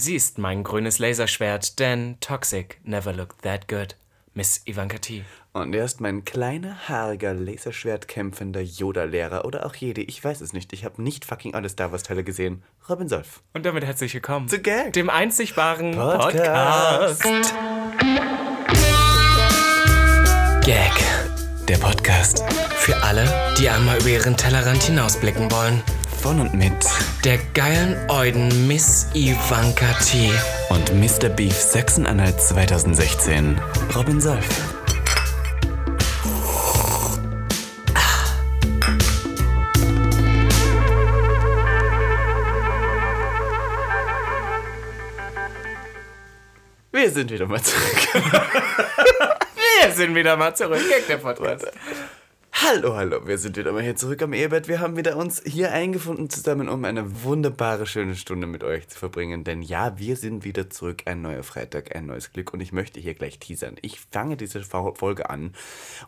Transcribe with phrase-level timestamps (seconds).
[0.00, 3.96] Sie ist mein grünes Laserschwert, denn Toxic never looked that good.
[4.32, 5.24] Miss Ivanka T.
[5.52, 10.02] Und er ist mein kleiner, haariger, Laserschwert-kämpfender Yoda-Lehrer oder auch Jedi.
[10.02, 10.72] Ich weiß es nicht.
[10.72, 12.62] Ich habe nicht fucking alle Star Wars-Teile gesehen.
[12.88, 13.42] Robin Solf.
[13.54, 14.92] Und damit herzlich willkommen Zu Gag.
[14.92, 17.20] dem einzigbaren Podcast.
[17.20, 17.54] Podcast.
[20.64, 20.92] Gag,
[21.66, 22.44] der Podcast.
[22.76, 23.26] Für alle,
[23.58, 25.82] die einmal über ihren Tellerrand hinausblicken wollen.
[26.20, 26.72] Von und mit
[27.24, 30.30] Der geilen Euden Miss Ivanka T.
[30.68, 31.28] und Mr.
[31.28, 33.60] Beef Sachsen-Anhalt 2016.
[33.94, 34.44] Robin Solf.
[46.90, 48.08] Wir sind wieder mal zurück.
[49.82, 50.80] Wir sind wieder mal zurück.
[50.88, 51.66] Gag, der Podcast.
[52.60, 54.66] Hallo, hallo, wir sind wieder mal hier zurück am Ehebett.
[54.66, 58.98] Wir haben wieder uns hier eingefunden zusammen, um eine wunderbare, schöne Stunde mit euch zu
[58.98, 59.44] verbringen.
[59.44, 61.02] Denn ja, wir sind wieder zurück.
[61.04, 62.52] Ein neuer Freitag, ein neues Glück.
[62.52, 63.76] Und ich möchte hier gleich teasern.
[63.80, 65.54] Ich fange diese Folge an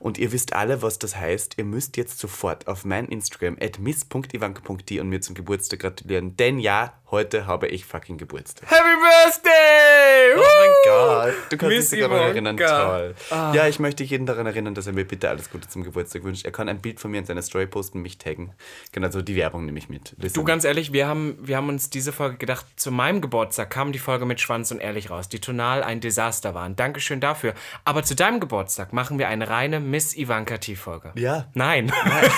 [0.00, 1.54] und ihr wisst alle, was das heißt.
[1.56, 6.36] Ihr müsst jetzt sofort auf mein Instagram at miss.ivanka.de und mir zum Geburtstag gratulieren.
[6.36, 8.70] Denn ja, heute habe ich fucking Geburtstag.
[8.70, 10.34] Happy Birthday!
[10.36, 12.56] Oh mein Gott, du kannst Miss dich sogar daran erinnern.
[12.56, 13.14] Toll.
[13.30, 16.44] Ja, ich möchte jeden daran erinnern, dass er mir bitte alles Gute zum Geburtstag wünscht.
[16.44, 18.52] Er kann ein Bild von mir in seine Story posten, mich taggen.
[18.92, 20.14] Genau, so die Werbung nehme ich mit.
[20.18, 20.38] Listen.
[20.38, 23.92] Du, ganz ehrlich, wir haben, wir haben uns diese Folge gedacht, zu meinem Geburtstag kam
[23.92, 26.76] die Folge mit Schwanz und Ehrlich raus, die tonal ein Desaster waren.
[26.76, 27.54] Dankeschön dafür.
[27.84, 31.12] Aber zu deinem Geburtstag machen wir eine reine Miss Ivanka T-Folge.
[31.16, 31.46] Ja.
[31.54, 31.92] Nein.
[32.04, 32.30] Nein.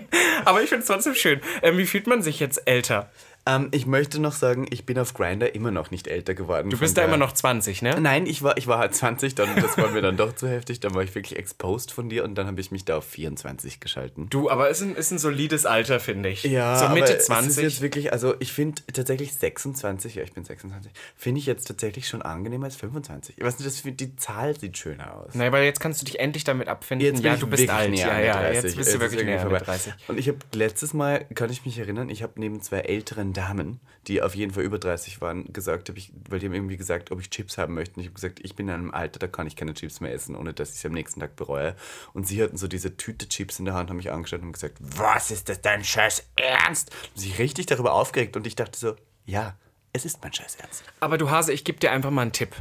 [0.44, 1.40] Aber ich finde es trotzdem schön.
[1.62, 3.10] Ähm, wie fühlt man sich jetzt älter?
[3.56, 6.70] Ähm, ich möchte noch sagen, ich bin auf Grinder immer noch nicht älter geworden.
[6.70, 8.00] Du bist da immer noch 20, ne?
[8.00, 10.80] Nein, ich war, ich war halt 20, dann, das war mir dann doch zu heftig.
[10.80, 13.80] Dann war ich wirklich exposed von dir und dann habe ich mich da auf 24
[13.80, 14.28] geschalten.
[14.30, 16.44] Du, aber ist ein, ist ein solides Alter, finde ich.
[16.44, 17.62] Ja, so Mitte aber Es ist 20.
[17.62, 22.08] jetzt wirklich, also ich finde tatsächlich 26, ja, ich bin 26, finde ich jetzt tatsächlich
[22.08, 23.38] schon angenehmer als 25.
[23.38, 25.34] Ich weiß nicht, das, die Zahl sieht schöner aus.
[25.34, 27.06] Nein, weil jetzt kannst du dich endlich damit abfinden.
[27.06, 27.94] Jetzt ja, du bist alt.
[27.96, 28.54] Ja, ja, 30.
[28.54, 29.58] jetzt bist du ist wirklich näher an vorbei.
[29.58, 29.92] der 30.
[30.08, 33.80] Und ich habe letztes Mal, kann ich mich erinnern, ich habe neben zwei älteren Damen,
[34.06, 37.10] die auf jeden Fall über 30 waren, gesagt, hab ich, weil die haben irgendwie gesagt,
[37.10, 37.96] ob ich Chips haben möchte.
[37.96, 40.12] Und ich habe gesagt, ich bin in einem Alter, da kann ich keine Chips mehr
[40.12, 41.74] essen, ohne dass ich sie am nächsten Tag bereue.
[42.12, 44.76] Und sie hatten so diese Tüte Chips in der Hand, haben mich angeschaut und gesagt,
[44.80, 46.90] was ist das dein Scheiß Ernst?
[47.14, 49.54] Und sich richtig darüber aufgeregt und ich dachte so, ja,
[49.92, 50.84] es ist mein Scheiß Ernst.
[51.00, 52.54] Aber du Hase, ich gebe dir einfach mal einen Tipp.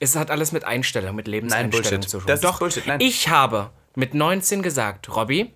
[0.00, 2.10] Es hat alles mit Einstellung, mit Lebenseinstellung Bullshit.
[2.10, 2.26] zu tun.
[2.26, 3.00] Das ist Doch, Bullshit, nein.
[3.00, 5.52] ich habe mit 19 gesagt, Robby,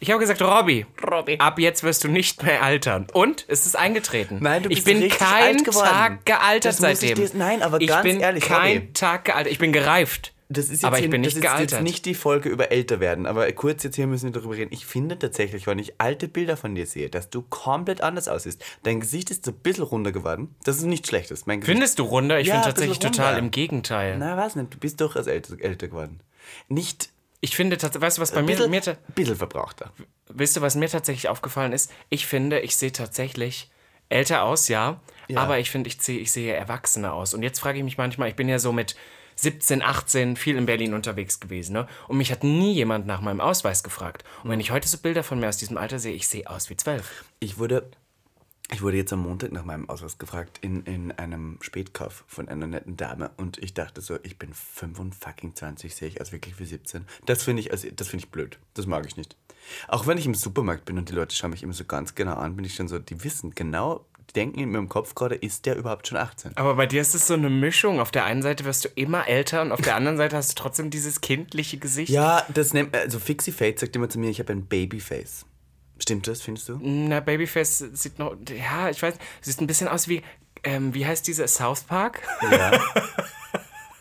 [0.00, 1.36] ich habe gesagt, Robby, Robby.
[1.38, 3.06] ab jetzt wirst du nicht mehr altern.
[3.12, 4.38] Und es ist eingetreten.
[4.40, 5.88] Nein, du ich bist bin richtig kein alt geworden.
[5.88, 7.16] Tag gealtert Das ich seitdem.
[7.16, 8.92] dir- nein, aber ich ganz bin ehrlich, kein Robby.
[8.92, 9.52] Tag gealtert.
[9.52, 10.32] Ich bin gereift.
[10.50, 11.72] Das ist jetzt aber ich hier- bin das nicht ist gealtert.
[11.72, 14.72] jetzt nicht die Folge über älter werden, aber kurz jetzt hier müssen wir darüber reden.
[14.72, 18.64] Ich finde tatsächlich, wenn ich alte Bilder von dir sehe, dass du komplett anders aussiehst.
[18.82, 20.54] Dein Gesicht ist so ein bisschen runder geworden.
[20.64, 21.44] Das ist nichts Schlechtes.
[21.44, 22.40] Mein Gesicht Findest du runder?
[22.40, 24.16] Ich Ja, finde tatsächlich total im Gegenteil.
[24.16, 26.20] Na, weiß nicht, du bist durchaus älter, älter geworden.
[26.68, 27.10] Nicht
[27.40, 29.92] Ich finde tatsächlich, weißt du, was bei ein mir, bisschen, mir ta- bisschen verbrauchter.
[30.28, 31.92] Wisst ihr, was mir tatsächlich aufgefallen ist?
[32.08, 33.70] Ich finde, ich sehe tatsächlich
[34.08, 35.00] älter aus, ja.
[35.28, 35.40] Ja.
[35.40, 37.34] Aber ich finde, ich sehe, ich sehe erwachsener aus.
[37.34, 38.96] Und jetzt frage ich mich manchmal, ich bin ja so mit
[39.36, 41.86] 17, 18 viel in Berlin unterwegs gewesen, ne?
[42.08, 44.24] Und mich hat nie jemand nach meinem Ausweis gefragt.
[44.42, 46.70] Und wenn ich heute so Bilder von mir aus diesem Alter sehe, ich sehe aus
[46.70, 47.24] wie 12.
[47.38, 47.88] Ich wurde,
[48.70, 52.66] ich wurde jetzt am Montag nach meinem Ausweis gefragt in, in einem Spätkauf von einer
[52.66, 57.06] netten Dame und ich dachte so, ich bin 25, sehe ich aus wirklich wie 17.
[57.24, 58.58] Das finde ich, also, das finde ich blöd.
[58.74, 59.36] Das mag ich nicht.
[59.88, 62.34] Auch wenn ich im Supermarkt bin und die Leute schauen mich immer so ganz genau
[62.34, 65.64] an, bin ich schon so, die wissen genau, die denken in meinem Kopf gerade, ist
[65.64, 66.56] der überhaupt schon 18?
[66.56, 68.00] Aber bei dir ist es so eine Mischung.
[68.00, 70.62] Auf der einen Seite wirst du immer älter und auf der anderen Seite hast du
[70.62, 72.10] trotzdem dieses kindliche Gesicht.
[72.10, 75.46] Ja, das nennt, also Fixie Fate sagt immer zu mir, ich habe ein Babyface.
[75.98, 76.78] Stimmt das, findest du?
[76.80, 80.22] Na, Babyface sieht noch, ja, ich weiß, sieht ein bisschen aus wie,
[80.64, 82.22] ähm, wie heißt diese South Park?
[82.50, 82.72] Ja.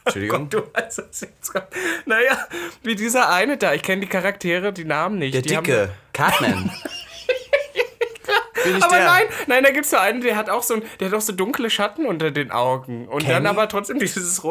[0.06, 0.50] Entschuldigung.
[0.50, 1.68] Du weißt es jetzt gerade.
[2.06, 2.48] Naja,
[2.84, 3.74] wie dieser eine da.
[3.74, 5.34] Ich kenne die Charaktere, die Namen nicht.
[5.34, 6.72] Der die Dicke, Cartman.
[8.68, 9.06] Bin ich aber der?
[9.06, 11.22] nein, nein, da gibt es so einen, der hat auch so, ein, der hat auch
[11.22, 13.08] so dunkle Schatten unter den Augen.
[13.08, 13.48] Und dann Kenny?
[13.48, 14.42] aber trotzdem dieses,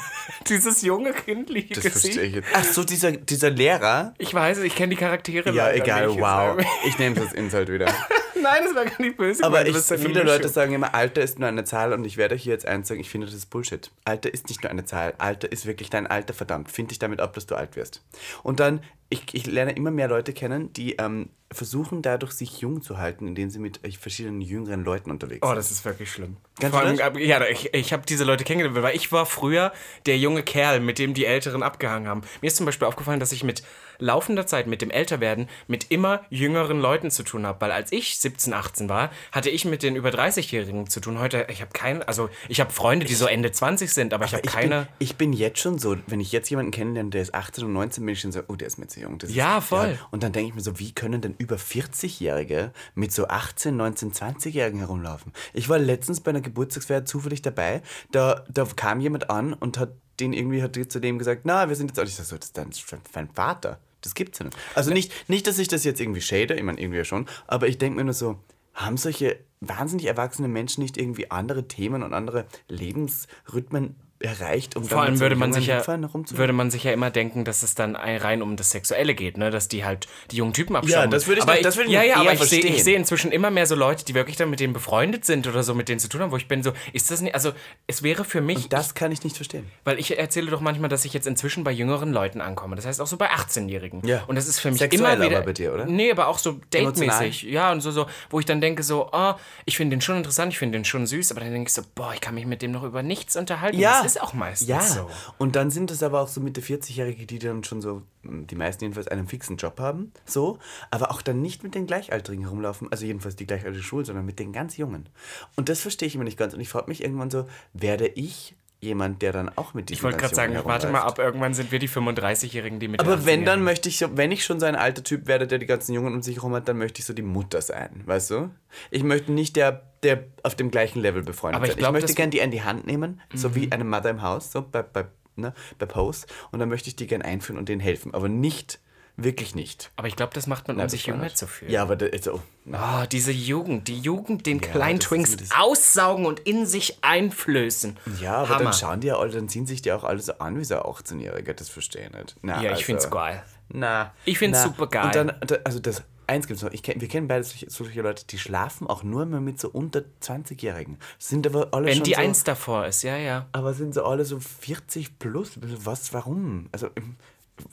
[0.48, 2.02] dieses junge, kindliche Das Gesicht.
[2.14, 2.48] verstehe ich jetzt.
[2.54, 4.14] Ach so, dieser, dieser Lehrer.
[4.18, 6.20] Ich weiß, ich kenne die Charaktere Ja, egal, nicht.
[6.20, 6.56] wow.
[6.86, 7.86] Ich nehme das Insult wieder.
[8.42, 9.42] Nein, das war gar nicht böse.
[9.42, 10.22] Aber gemeint, ich, viele.
[10.22, 13.00] Leute sagen immer, Alter ist nur eine Zahl und ich werde hier jetzt eins sagen,
[13.00, 13.90] ich finde, das ist Bullshit.
[14.04, 15.14] Alter ist nicht nur eine Zahl.
[15.18, 16.70] Alter ist wirklich dein Alter, verdammt.
[16.70, 18.02] Find dich damit ab, dass du alt wirst.
[18.42, 22.82] Und dann, ich, ich lerne immer mehr Leute kennen, die ähm, versuchen dadurch sich jung
[22.82, 25.56] zu halten, indem sie mit äh, verschiedenen jüngeren Leuten unterwegs Oh, sind.
[25.56, 26.36] das ist wirklich schlimm.
[26.58, 27.06] Kannst Vor allem, das?
[27.06, 29.72] ab- ja, ich, ich habe diese Leute kennengelernt, weil ich war früher
[30.06, 32.22] der junge Kerl, mit dem die Älteren abgehangen haben.
[32.40, 33.62] Mir ist zum Beispiel aufgefallen, dass ich mit
[33.98, 37.60] laufender Zeit, mit dem Älterwerden, mit immer jüngeren Leuten zu tun habe.
[37.60, 41.18] Weil als ich 17, 18 war, hatte ich mit den über 30-Jährigen zu tun.
[41.20, 44.32] Heute, ich habe keinen, also ich habe Freunde, die so Ende 20 sind, aber ich
[44.34, 44.80] habe keine...
[44.80, 47.72] bin, ich bin jetzt schon so, wenn ich jetzt jemanden kennenlerne, der ist 18 und
[47.72, 49.05] 19, bin ich schon so, oh, der ist mir zu jung.
[49.18, 49.98] Das Ja, ist, voll.
[50.10, 54.12] Und dann denke ich mir so, wie können denn über 40-Jährige mit so 18, 19,
[54.12, 55.32] 20-Jährigen herumlaufen?
[55.52, 57.82] Ich war letztens bei einer Geburtstagsfeier zufällig dabei,
[58.12, 61.76] da, da kam jemand an und hat den irgendwie hat zu dem gesagt, na, wir
[61.76, 62.70] sind jetzt auch nicht so, das ist dein,
[63.12, 63.78] dein Vater.
[64.00, 64.56] Das gibt's ja nicht.
[64.74, 67.68] Also nicht, nicht, dass ich das jetzt irgendwie shade, ich meine, irgendwie ja schon, aber
[67.68, 68.38] ich denke mir nur so,
[68.74, 75.02] haben solche wahnsinnig erwachsene Menschen nicht irgendwie andere Themen und andere Lebensrhythmen erreicht, um Vor
[75.02, 78.18] allem würde man, sich ja, würde man sich ja immer denken, dass es dann ein-
[78.18, 79.50] rein um das Sexuelle geht, ne?
[79.50, 81.10] dass die halt die jungen Typen abschauen.
[81.10, 83.32] das würde ich aber das würde ich ja, ja, aber ich sehe ich sehe inzwischen
[83.32, 86.00] immer mehr so Leute, die wirklich dann mit denen befreundet sind oder so mit denen
[86.00, 87.52] zu tun haben, wo ich bin so, ist das nicht, also
[87.86, 89.66] es wäre für mich, Das kann ich nicht verstehen.
[89.84, 92.76] weil ich erzähle doch manchmal, dass ich jetzt inzwischen bei jüngeren Leuten ankomme.
[92.76, 94.06] Das heißt auch so bei 18-Jährigen.
[94.06, 94.24] Ja.
[94.26, 95.36] Und das ist für mich Sexuell immer wieder.
[95.38, 95.86] aber bei dir, oder?
[95.86, 97.42] Nee, aber auch so datemäßig.
[97.44, 99.34] Ja, und so, so, wo ich dann denke, so, oh,
[99.64, 101.82] ich finde den schon interessant, ich finde den schon süß, aber dann denke ich so,
[101.94, 103.78] boah, ich kann mich mit dem noch über nichts unterhalten.
[103.78, 104.02] Ja.
[104.02, 105.08] Das ist auch meistens Ja, so.
[105.38, 108.84] und dann sind es aber auch so Mitte 40-Jährige, die dann schon so, die meisten
[108.84, 110.58] jedenfalls, einen fixen Job haben, so,
[110.90, 114.38] aber auch dann nicht mit den Gleichaltrigen herumlaufen, also jedenfalls die gleichaltrige Schule, sondern mit
[114.38, 115.08] den ganz Jungen.
[115.56, 116.54] Und das verstehe ich immer nicht ganz.
[116.54, 120.02] Und ich frage mich irgendwann so, werde ich jemand, der dann auch mit diesen Ich
[120.02, 123.44] wollte gerade sagen, warte mal ab, irgendwann sind wir die 35-Jährigen, die mit Aber wenn,
[123.44, 125.66] dann 18-Jährigen möchte ich, so, wenn ich schon so ein alter Typ werde, der die
[125.66, 128.50] ganzen Jungen um sich herum hat, dann möchte ich so die Mutter sein, weißt du?
[128.90, 132.14] Ich möchte nicht der, der auf dem gleichen Level befreundet Aber ich glaub, ich möchte
[132.14, 135.04] gerne die in die Hand nehmen, so wie eine Mother im Haus, so bei, bei,
[135.36, 136.26] ne, bei Pose.
[136.52, 138.14] Und dann möchte ich die gerne einführen und denen helfen.
[138.14, 138.78] Aber nicht,
[139.18, 139.90] wirklich nicht.
[139.96, 141.70] Aber ich glaube, das macht man, um sich jünger zu fühlen.
[141.72, 145.08] Ja, aber also, Oh, diese Jugend, die Jugend, den kleinen das ist
[145.38, 147.96] Twinks aussaugen und in sich einflößen.
[148.20, 148.64] ja, aber Hammer.
[148.64, 150.74] dann schauen die ja alle, dann ziehen sich die auch alle so an wie so
[150.76, 151.54] 18-Jährige.
[151.54, 152.36] Das verstehe ich nicht.
[152.42, 153.42] Na, Ja, ich also, find's geil.
[153.68, 154.12] Na.
[154.24, 154.64] Ich find's na.
[154.64, 155.06] super geil.
[155.06, 158.02] Und dann, da- also das, eins gibt's noch, ich kenn, wir kennen beide solche, solche
[158.02, 160.98] Leute, die schlafen auch nur mehr mit so unter 20-Jährigen.
[161.18, 163.46] Sind aber alle Wenn schon die so, eins davor ist, ja, ja.
[163.52, 165.52] aber sind so alle so 40 plus.
[165.60, 166.68] Was, warum?
[166.72, 166.88] Also,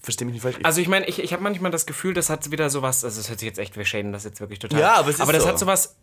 [0.01, 0.57] verstehe mich nicht falsch.
[0.63, 3.29] Also ich meine, ich, ich habe manchmal das Gefühl, das hat wieder sowas, also es
[3.29, 4.79] hört sich jetzt echt, wir schäden das jetzt wirklich total.
[4.79, 5.49] Ja, aber es ist Aber das so.
[5.49, 5.95] hat sowas,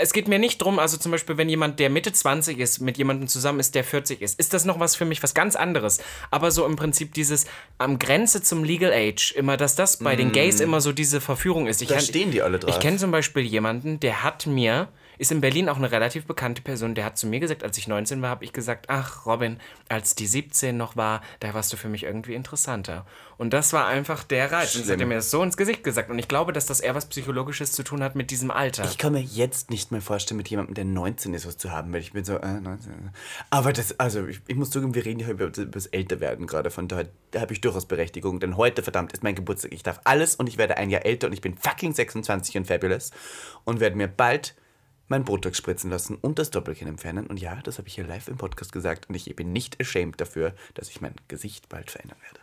[0.00, 2.98] es geht mir nicht drum, also zum Beispiel, wenn jemand, der Mitte 20 ist, mit
[2.98, 6.00] jemandem zusammen ist, der 40 ist, ist das noch was für mich, was ganz anderes.
[6.30, 7.46] Aber so im Prinzip dieses
[7.78, 11.66] am Grenze zum Legal Age, immer, dass das bei den Gays immer so diese Verführung
[11.66, 11.80] ist.
[11.80, 11.94] Ich Mm.
[11.94, 12.74] Da stehen die alle drauf.
[12.74, 14.88] Ich kenne zum Beispiel jemanden, der hat mir,
[15.18, 17.88] ist in Berlin auch eine relativ bekannte Person, der hat zu mir gesagt, als ich
[17.88, 19.58] 19 war, habe ich gesagt, ach Robin,
[19.88, 23.06] als die 17 noch war, da warst du für mich irgendwie interessanter.
[23.36, 24.74] Und das war einfach der Reiz.
[24.74, 26.10] Und das hat er mir das so ins Gesicht gesagt.
[26.10, 28.84] Und ich glaube, dass das eher was Psychologisches zu tun hat mit diesem Alter.
[28.84, 31.92] Ich kann mir jetzt nicht mehr vorstellen, mit jemandem, der 19 ist, was zu haben,
[31.92, 33.10] weil ich bin so, äh, 19.
[33.50, 36.70] Aber das, also ich, ich muss zugeben, wir reden ja über, über das Älterwerden gerade,
[36.70, 39.72] von daher da habe ich durchaus Berechtigung, denn heute, verdammt, ist mein Geburtstag.
[39.72, 42.66] Ich darf alles und ich werde ein Jahr älter und ich bin fucking 26 und
[42.66, 43.10] fabulous
[43.64, 44.54] und werde mir bald
[45.08, 47.26] mein Botox spritzen lassen und das Doppelkinn entfernen.
[47.26, 50.20] Und ja, das habe ich hier live im Podcast gesagt und ich bin nicht ashamed
[50.20, 52.40] dafür, dass ich mein Gesicht bald verändern werde.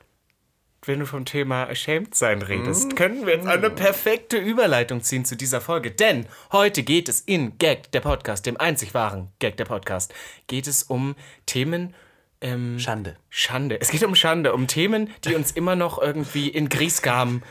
[0.83, 2.43] Wenn du vom Thema Ashamed sein Mm.
[2.43, 5.91] redest, können wir jetzt eine perfekte Überleitung ziehen zu dieser Folge.
[5.91, 10.11] Denn heute geht es in Gag, der Podcast, dem einzig wahren Gag, der Podcast,
[10.47, 11.15] geht es um
[11.45, 11.93] Themen,
[12.41, 13.17] ähm, Schande.
[13.33, 13.79] Schande.
[13.79, 17.41] Es geht um Schande, um Themen, die uns immer noch irgendwie in Griesgram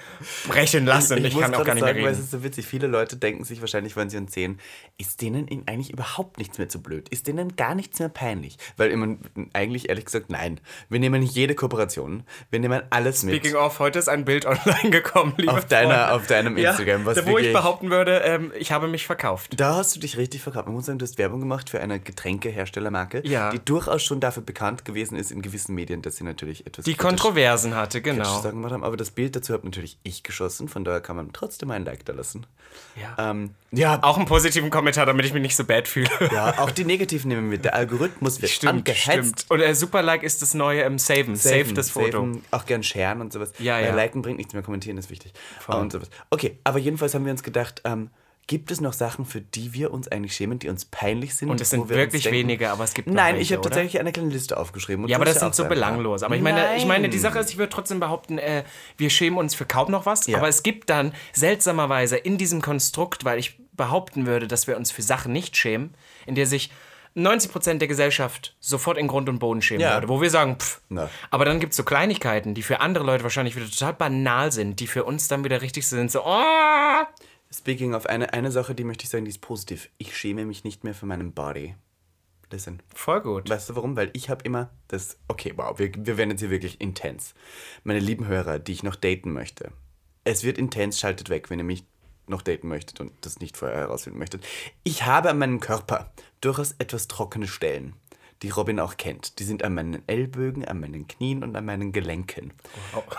[0.46, 1.24] brechen lassen.
[1.24, 2.24] Ich, muss kann auch gar nicht sagen, mehr weil es reden.
[2.26, 2.66] ist so witzig.
[2.66, 4.60] Viele Leute denken sich wahrscheinlich, wenn sie uns sehen,
[4.98, 7.08] ist denen eigentlich überhaupt nichts mehr zu blöd?
[7.08, 8.58] Ist denen gar nichts mehr peinlich?
[8.76, 9.16] Weil immer,
[9.54, 10.60] eigentlich ehrlich gesagt, nein.
[10.90, 12.24] Wir nehmen jede Kooperation.
[12.50, 13.34] Wir nehmen alles mit.
[13.36, 16.12] Speaking of, heute ist ein Bild online gekommen, liebe Auf, deiner, Freunde.
[16.12, 17.06] auf deinem ja, Instagram.
[17.06, 19.58] Was da, wo ich behaupten würde, ähm, ich habe mich verkauft.
[19.58, 20.66] da hast du dich richtig verkauft.
[20.66, 23.48] Man muss sagen, du hast Werbung gemacht für eine Getränkeherstellermarke, Ja.
[23.50, 26.94] die durchaus schon dafür bekannt gewesen ist in gewissen Medien, dass sie natürlich etwas Die
[26.94, 28.42] Kontroversen hatte, genau.
[28.42, 28.84] Gemacht haben.
[28.84, 32.04] Aber das Bild dazu habe natürlich ich geschossen, von daher kann man trotzdem ein Like
[32.04, 32.46] da lassen.
[33.00, 33.30] Ja.
[33.30, 36.08] Ähm, ja, Auch einen positiven Kommentar, damit ich mich nicht so bad fühle.
[36.32, 37.64] Ja, auch die negativen nehmen wir mit.
[37.64, 39.02] Der Algorithmus wird Stimmt, angehetzt.
[39.10, 39.44] stimmt.
[39.48, 41.36] Und äh, Superlike ist das neue ähm, Saven.
[41.36, 42.18] Save Saven, das Foto.
[42.20, 43.52] saven, auch gern sharen und sowas.
[43.58, 43.94] Ja, ja.
[43.94, 45.32] liken bringt nichts mehr, kommentieren ist wichtig.
[45.66, 46.10] Und sowas.
[46.30, 48.10] Okay, aber jedenfalls haben wir uns gedacht, ähm,
[48.50, 51.50] gibt es noch Sachen, für die wir uns eigentlich schämen, die uns peinlich sind?
[51.50, 53.62] Und es sind wir wirklich denken- wenige, aber es gibt noch Nein, welche, ich habe
[53.62, 55.06] tatsächlich eine kleine Liste aufgeschrieben.
[55.06, 56.24] Ja, aber das sind so belanglos.
[56.24, 57.18] Aber ich meine, ich meine, die.
[57.20, 58.64] Sache ist, ich würde trotzdem behaupten, äh,
[58.96, 60.26] wir schämen uns für kaum noch was.
[60.26, 60.38] Ja.
[60.38, 64.90] Aber es gibt dann seltsamerweise in diesem Konstrukt, weil ich behaupten würde, dass wir uns
[64.90, 65.94] für Sachen nicht schämen,
[66.26, 66.72] in der sich
[67.16, 69.94] 90% der Gesellschaft sofort in Grund und Boden schämen Ja.
[69.94, 70.08] würde.
[70.08, 70.80] Wo wir sagen, pff.
[70.88, 71.08] Na.
[71.30, 74.80] Aber dann gibt es so Kleinigkeiten, die für andere Leute wahrscheinlich wieder total banal sind,
[74.80, 76.10] die für uns dann wieder richtig sind.
[76.10, 77.02] So, oh,
[77.52, 79.90] Speaking of eine, eine Sache, die möchte ich sagen, die ist positiv.
[79.98, 81.74] Ich schäme mich nicht mehr für meinen Body.
[82.52, 82.82] Listen.
[82.94, 83.48] voll gut.
[83.48, 83.96] Weißt du warum?
[83.96, 85.18] Weil ich habe immer das.
[85.28, 87.34] Okay, wow, wir, wir werden jetzt hier wirklich intens.
[87.84, 89.72] Meine lieben Hörer, die ich noch daten möchte.
[90.24, 91.84] Es wird intens, schaltet weg, wenn ihr mich
[92.26, 94.46] noch daten möchtet und das nicht vorher herausfinden möchtet.
[94.84, 97.94] Ich habe an meinem Körper durchaus etwas trockene Stellen,
[98.42, 99.38] die Robin auch kennt.
[99.38, 102.52] Die sind an meinen Ellbögen, an meinen Knien und an meinen Gelenken.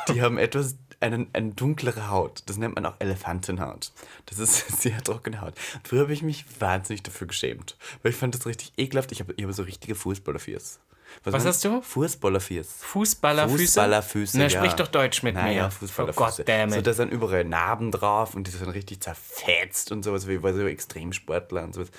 [0.08, 2.44] Die haben etwas, einen, eine dunklere Haut.
[2.46, 3.92] Das nennt man auch Elefantenhaut.
[4.28, 5.54] Das ist sehr trockene Haut.
[5.84, 9.12] Früher habe ich mich wahnsinnig dafür geschämt, weil ich fand das richtig ekelhaft.
[9.12, 10.80] Ich habe ich habe so richtige Fußballerfiers.
[11.24, 11.82] Was man- hast du?
[11.82, 12.68] Fußballerfiers.
[12.80, 13.64] Fußballerfüße?
[13.64, 14.38] Fußballerfüße.
[14.38, 14.50] Na, ja.
[14.50, 15.72] sprich doch Deutsch mit naja, mir.
[15.72, 16.24] Fußballerfüße.
[16.24, 16.76] Oh, goddammit.
[16.76, 20.54] So, da sind überall Narben drauf und die sind richtig zerfetzt und sowas, wie bei
[20.54, 21.92] so Extremsportler und sowas.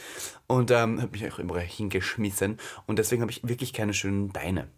[0.46, 4.68] Und ähm, habe mich auch überall hingeschmissen und deswegen habe ich wirklich keine schönen Beine.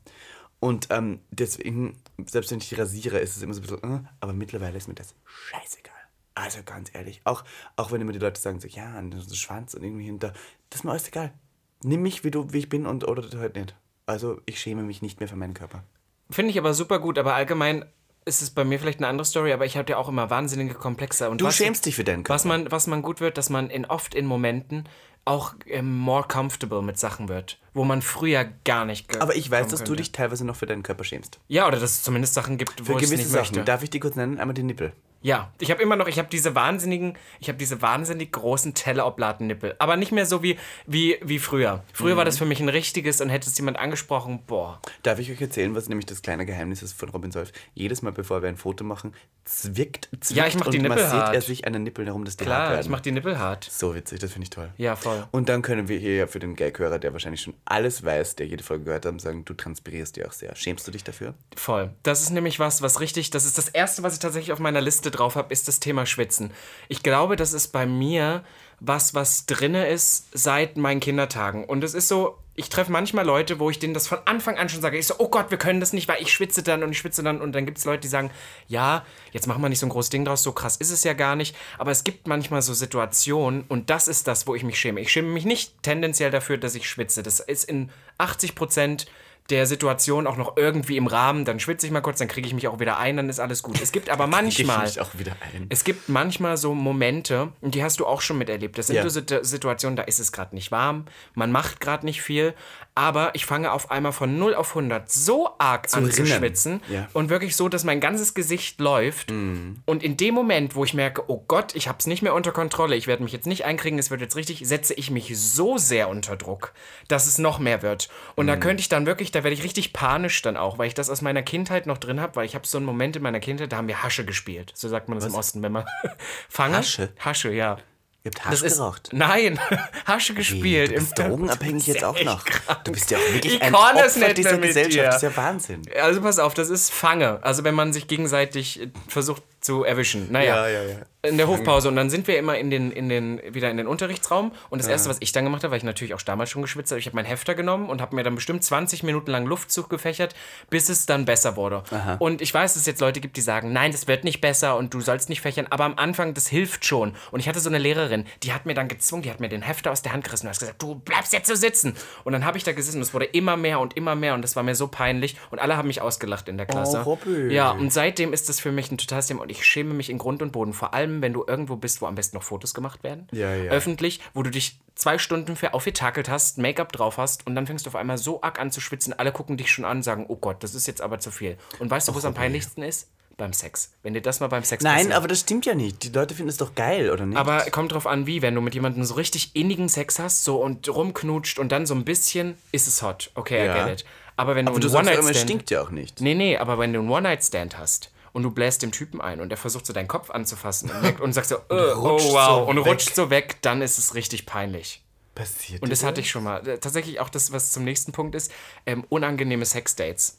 [0.65, 4.33] Und ähm, deswegen, selbst wenn ich rasiere, ist es immer so ein bisschen, äh, aber
[4.33, 5.93] mittlerweile ist mir das scheißegal.
[6.35, 7.45] Also ganz ehrlich, auch,
[7.77, 10.33] auch wenn immer die Leute sagen so, ja, und so Schwanz und irgendwie hinter,
[10.71, 11.35] das ist mir alles egal.
[11.83, 13.77] Nimm mich, wie, du, wie ich bin und oder halt nicht.
[14.07, 15.85] Also ich schäme mich nicht mehr für meinen Körper.
[16.31, 17.85] Finde ich aber super gut, aber allgemein
[18.25, 20.73] ist es bei mir vielleicht eine andere Story, aber ich habe ja auch immer wahnsinnige
[20.73, 21.29] Komplexe.
[21.29, 22.37] Und Du was, schämst dich für deinen Körper.
[22.37, 24.89] Was man, was man gut wird, dass man in, oft in Momenten
[25.27, 29.51] auch ähm, more comfortable mit Sachen wird, wo man früher gar nicht ge- Aber ich
[29.51, 31.41] weiß, dass du dich teilweise noch für deinen Körper schämst.
[31.49, 33.55] Ja, oder dass es zumindest Sachen gibt, wo Für ich es gewisse nicht Sachen.
[33.57, 33.65] möchte.
[33.65, 34.39] Darf ich die kurz nennen?
[34.39, 34.93] Einmal die Nippel.
[35.25, 39.75] Ja, ich habe immer noch, ich habe diese wahnsinnigen, ich habe diese wahnsinnig großen Telleoblaten-Nippel.
[39.79, 41.83] Aber nicht mehr so wie, wie, wie früher.
[41.95, 42.19] Früher Mhm.
[42.19, 44.81] war das für mich ein richtiges und hätte es jemand angesprochen, boah.
[45.03, 47.53] Darf ich euch erzählen, was nämlich das kleine Geheimnis ist von Robin Solf?
[47.73, 49.15] Jedes Mal, bevor wir ein Foto machen,
[49.47, 51.35] zwickt, zwickt Ja, ich mach die und Nippel massiert hart.
[51.35, 52.81] er sich einen Nippel herum, dass die hart Klar, werden.
[52.83, 53.65] ich mach die Nippel hart.
[53.71, 54.71] so witzig, das finde ich toll.
[54.77, 55.27] Ja, voll.
[55.31, 58.47] Und dann können wir hier ja für den Gag-Hörer, der wahrscheinlich schon alles weiß, der
[58.47, 60.55] jede Folge gehört hat, sagen, du transpirierst dir auch sehr.
[60.55, 61.33] Schämst du dich dafür?
[61.57, 61.91] Voll.
[62.03, 64.81] Das ist nämlich was, was richtig, das ist das Erste, was ich tatsächlich auf meiner
[64.83, 66.53] Liste drauf habe, ist das Thema Schwitzen.
[66.89, 68.45] Ich glaube, das ist bei mir
[68.81, 71.65] was, was drinne ist seit meinen Kindertagen.
[71.65, 74.69] Und es ist so, ich treffe manchmal Leute, wo ich denen das von Anfang an
[74.69, 74.97] schon sage.
[74.97, 77.23] Ich so, oh Gott, wir können das nicht, weil ich schwitze dann und ich schwitze
[77.23, 77.41] dann.
[77.41, 78.31] Und dann gibt es Leute, die sagen,
[78.69, 81.15] ja, jetzt machen wir nicht so ein großes Ding draus, so krass ist es ja
[81.15, 81.57] gar nicht.
[81.79, 85.01] Aber es gibt manchmal so Situationen und das ist das, wo ich mich schäme.
[85.01, 87.23] Ich schäme mich nicht tendenziell dafür, dass ich schwitze.
[87.23, 89.07] Das ist in 80 Prozent
[89.51, 92.55] der Situation auch noch irgendwie im Rahmen, dann schwitze ich mal kurz, dann kriege ich
[92.55, 93.79] mich auch wieder ein, dann ist alles gut.
[93.83, 95.67] Es gibt aber manchmal, Ich mich auch wieder ein.
[95.69, 98.79] es gibt manchmal so Momente, und die hast du auch schon miterlebt.
[98.79, 99.03] Das sind Ja.
[99.03, 102.55] so Situ- Situationen, da ist es gerade nicht warm, man macht gerade nicht viel,
[102.97, 106.27] aber ich fange auf einmal von 0 auf 100 so arg an zu rinnen.
[106.39, 107.01] schwitzen Ja.
[107.03, 107.07] Mhm.
[107.13, 109.31] und wirklich so, dass mein ganzes Gesicht läuft.
[109.33, 112.53] Und in dem Moment, wo ich merke, oh Gott, ich habe es nicht mehr unter
[112.53, 115.77] Kontrolle, ich werde mich jetzt nicht einkriegen, es wird jetzt richtig, setze ich mich so
[115.77, 116.73] sehr unter Druck,
[117.09, 118.09] dass es noch mehr wird.
[118.37, 118.51] Und Mhm.
[118.51, 121.11] da könnte ich dann wirklich, da werde ich richtig panisch dann auch, weil ich das
[121.11, 123.73] aus meiner Kindheit noch drin habe, weil ich habe so einen Moment in meiner Kindheit,
[123.73, 124.73] da haben wir Hasche gespielt.
[124.77, 125.85] So sagt man das im Osten, wenn man
[126.49, 126.77] fange.
[126.77, 127.13] Hasche?
[127.19, 127.79] Hasche, ja.
[128.27, 129.11] Ihr habt Hasch ist, geraucht.
[129.13, 129.61] Nein,
[130.07, 130.93] Hasche gespielt.
[130.93, 132.43] Du bist drogenabhängig jetzt auch noch.
[132.47, 132.83] krank.
[132.85, 134.95] Du bist ja auch wirklich Ich ein Opfer nicht dieser Gesellschaft.
[134.95, 135.03] dir.
[135.05, 135.83] Das ist ja Wahnsinn.
[136.01, 137.39] Also pass auf, das ist Fange.
[137.43, 140.31] Also wenn man sich gegenseitig versucht zu erwischen.
[140.31, 140.97] Naja, Ja, ja, ja.
[141.29, 141.89] in der Hofpause.
[141.89, 144.53] Und dann sind wir immer in den, in den, wieder in den Unterrichtsraum.
[144.69, 146.91] Und das Erste, was ich dann gemacht habe, weil ich natürlich auch damals schon geschwitzt
[146.93, 149.89] habe, ich habe meinen Hefter genommen und habe mir dann bestimmt 20 Minuten lang Luftzug
[149.89, 150.35] gefächert,
[150.69, 151.83] bis es dann besser wurde.
[152.19, 154.77] Und ich weiß, dass es jetzt Leute gibt, die sagen, nein, das wird nicht besser
[154.77, 155.67] und du sollst nicht fächern.
[155.71, 157.15] Aber am Anfang, das hilft schon.
[157.31, 159.63] Und ich hatte so eine Lehrerin, die hat mir dann gezwungen, die hat mir den
[159.63, 161.97] Hefter aus der Hand gerissen und hat gesagt, du bleibst jetzt so sitzen.
[162.25, 164.43] Und dann habe ich da gesessen und es wurde immer mehr und immer mehr und
[164.43, 165.37] das war mir so peinlich.
[165.51, 167.03] Und alle haben mich ausgelacht in der Klasse.
[167.03, 167.51] Robby.
[167.51, 170.19] Ja, und seitdem ist das für mich ein totales Thema und ich schäme mich in
[170.19, 170.73] Grund und Boden.
[170.73, 173.29] Vor allem, wenn du irgendwo bist, wo am besten noch Fotos gemacht werden.
[173.33, 173.71] Ja, ja.
[173.71, 177.87] Öffentlich, wo du dich zwei Stunden für aufgetakelt hast, Make-up drauf hast und dann fängst
[177.87, 179.13] du auf einmal so arg an zu schwitzen.
[179.13, 181.57] Alle gucken dich schon an und sagen, oh Gott, das ist jetzt aber zu viel.
[181.79, 183.09] Und weißt du, wo es am peinlichsten ist?
[183.37, 183.93] Beim Sex.
[184.05, 185.15] Wenn dir das mal beim Sex Nein, passiert.
[185.15, 186.05] aber das stimmt ja nicht.
[186.05, 187.37] Die Leute finden es doch geil, oder nicht?
[187.37, 188.43] Aber kommt drauf an, wie.
[188.43, 191.95] Wenn du mit jemandem so richtig innigen Sex hast, so und rumknutscht und dann so
[191.95, 193.33] ein bisschen, ist es hot.
[193.35, 193.75] Okay, Ja.
[193.87, 194.07] I get it.
[194.37, 195.49] Aber wenn Aber du du einen immer, es One-Night-Stand...
[195.51, 196.21] stinkt ja auch nicht.
[196.21, 199.49] Nee, nee, aber wenn du einen One-Night-Stand hast und du bläst dem Typen ein und
[199.49, 202.47] der versucht so deinen Kopf anzufassen und, merkt- und sagst so, äh, oh rutscht wow,
[202.49, 202.87] so und weg.
[202.87, 205.03] rutscht so weg, dann ist es richtig peinlich.
[205.35, 206.67] Passiert Und das hatte ich schon mal.
[206.69, 208.53] Äh, Tatsächlich auch das, was zum nächsten Punkt ist,
[208.87, 210.39] ähm, unangenehme Sexdates.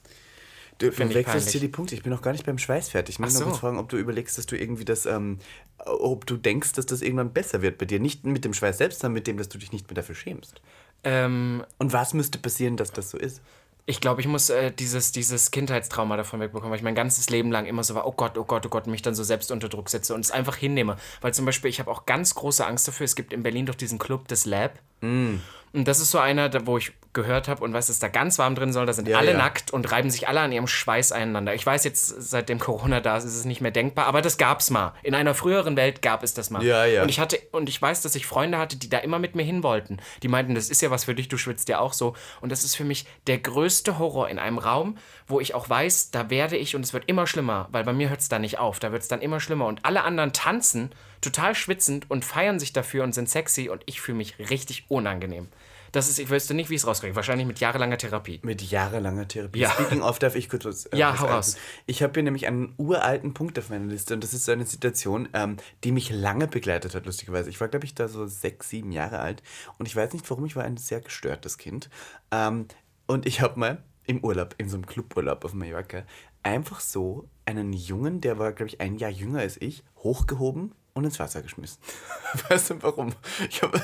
[0.77, 1.95] Du, du wechselst hier die Punkte.
[1.95, 3.15] Ich bin noch gar nicht beim Schweiß fertig.
[3.15, 3.51] Ich möchte Ach nur so.
[3.51, 5.39] kurz fragen, ob du überlegst, dass du irgendwie das, ähm,
[5.85, 7.99] ob du denkst, dass das irgendwann besser wird bei dir.
[8.01, 10.61] Nicht mit dem Schweiß selbst, sondern mit dem, dass du dich nicht mehr dafür schämst.
[11.05, 13.41] Ähm, Und was müsste passieren, dass das so ist?
[13.87, 17.51] Ich glaube, ich muss äh, dieses, dieses Kindheitstrauma davon wegbekommen, weil ich mein ganzes Leben
[17.51, 19.69] lang immer so war, oh Gott, oh Gott, oh Gott, mich dann so selbst unter
[19.69, 20.97] Druck setze und es einfach hinnehme.
[21.21, 23.75] Weil zum Beispiel, ich habe auch ganz große Angst dafür, es gibt in Berlin doch
[23.75, 24.79] diesen Club, das Lab.
[25.01, 25.35] Mm.
[25.73, 28.53] Und das ist so einer, wo ich gehört habe und weiß, dass da ganz warm
[28.53, 28.85] drin soll.
[28.85, 29.37] Da sind Ja, alle ja.
[29.37, 31.55] nackt und reiben sich alle an ihrem Schweiß einander.
[31.55, 34.69] Ich weiß jetzt, seitdem Corona da ist, ist es nicht mehr denkbar, aber das gab's
[34.69, 34.93] mal.
[35.01, 36.63] In einer früheren Welt gab es das mal.
[36.63, 37.01] Ja, ja.
[37.01, 39.43] Und ich hatte, und ich weiß, dass ich Freunde hatte, die da immer mit mir
[39.43, 39.97] hin wollten.
[40.23, 42.15] Die meinten, das ist ja was für dich, du schwitzt ja auch so.
[42.41, 46.11] Und das ist für mich der größte Horror in einem Raum, wo ich auch weiß,
[46.11, 48.59] da werde ich und es wird immer schlimmer, weil bei mir hört es da nicht
[48.59, 48.79] auf.
[48.79, 49.65] Da wird es dann immer schlimmer.
[49.65, 50.91] Und alle anderen tanzen
[51.21, 55.47] total schwitzend und feiern sich dafür und sind sexy und ich fühle mich richtig unangenehm.
[55.91, 57.15] Das ist, ich wüsste nicht, wie ich es rauskriege.
[57.15, 58.41] Wahrscheinlich mit jahrelanger Therapie.
[58.43, 59.59] Mit jahrelanger Therapie.
[59.59, 59.71] Ja.
[59.71, 60.87] Speaking of, darf ich kurz was.
[60.87, 61.55] Äh, Ja, hau raus.
[61.85, 64.65] Ich habe hier nämlich einen uralten Punkt auf meiner Liste und das ist so eine
[64.65, 65.55] Situation, ähm,
[65.85, 67.49] die mich lange begleitet hat, lustigerweise.
[67.49, 69.41] Ich war, glaube ich, da so sechs, sieben Jahre alt
[69.77, 71.89] und ich weiß nicht warum, ich war ein sehr gestörtes Kind.
[72.29, 72.67] Ähm,
[73.07, 76.03] und ich habe mal im Urlaub, in so einem Cluburlaub auf Mallorca,
[76.43, 81.03] einfach so einen Jungen, der war, glaube ich, ein Jahr jünger als ich, hochgehoben und
[81.03, 81.77] ins Wasser geschmissen.
[82.49, 83.13] weißt du warum?
[83.49, 83.77] Ich hab,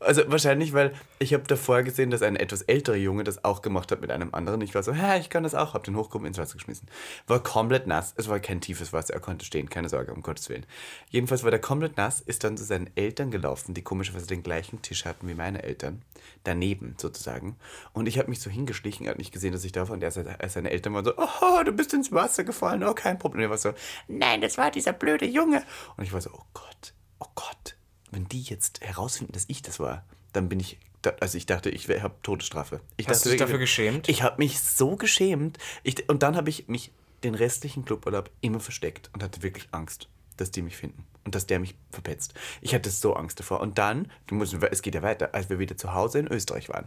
[0.00, 3.92] also wahrscheinlich, weil ich habe davor gesehen, dass ein etwas älterer Junge das auch gemacht
[3.92, 4.62] hat mit einem anderen.
[4.62, 6.88] Ich war so, ja, ich kann das auch, habe den hochgehoben ins Wasser geschmissen.
[7.26, 8.14] War komplett nass.
[8.16, 10.64] Es war kein tiefes Wasser, er konnte stehen, keine Sorge, um Gottes Willen.
[11.10, 14.80] Jedenfalls war der komplett nass, ist dann zu seinen Eltern gelaufen, die komischerweise den gleichen
[14.80, 16.00] Tisch hatten wie meine Eltern.
[16.44, 17.56] Daneben sozusagen.
[17.92, 19.94] Und ich habe mich so hingeschlichen, er hat nicht gesehen, dass ich da war.
[19.94, 23.42] Und er- seine Eltern waren so, oh, du bist ins Wasser gefallen, oh, kein Problem.
[23.42, 23.74] Er war so,
[24.08, 25.62] nein, das war dieser blöde Junge.
[25.98, 27.76] Und ich war so, oh Gott, oh Gott,
[28.10, 30.78] wenn die jetzt herausfinden, dass ich das war, dann bin ich,
[31.20, 32.80] also ich dachte, ich habe Todesstrafe.
[32.96, 34.08] Ich Hast du dachte, dich dafür geschämt?
[34.08, 35.58] Ich habe mich so geschämt.
[35.82, 40.08] Ich, und dann habe ich mich den restlichen Cluburlaub immer versteckt und hatte wirklich Angst,
[40.36, 42.34] dass die mich finden und dass der mich verpetzt.
[42.60, 43.60] Ich hatte so Angst davor.
[43.60, 46.68] Und dann, du musst, es geht ja weiter, als wir wieder zu Hause in Österreich
[46.68, 46.86] waren.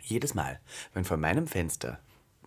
[0.00, 0.60] Jedes Mal,
[0.92, 1.98] wenn vor meinem Fenster,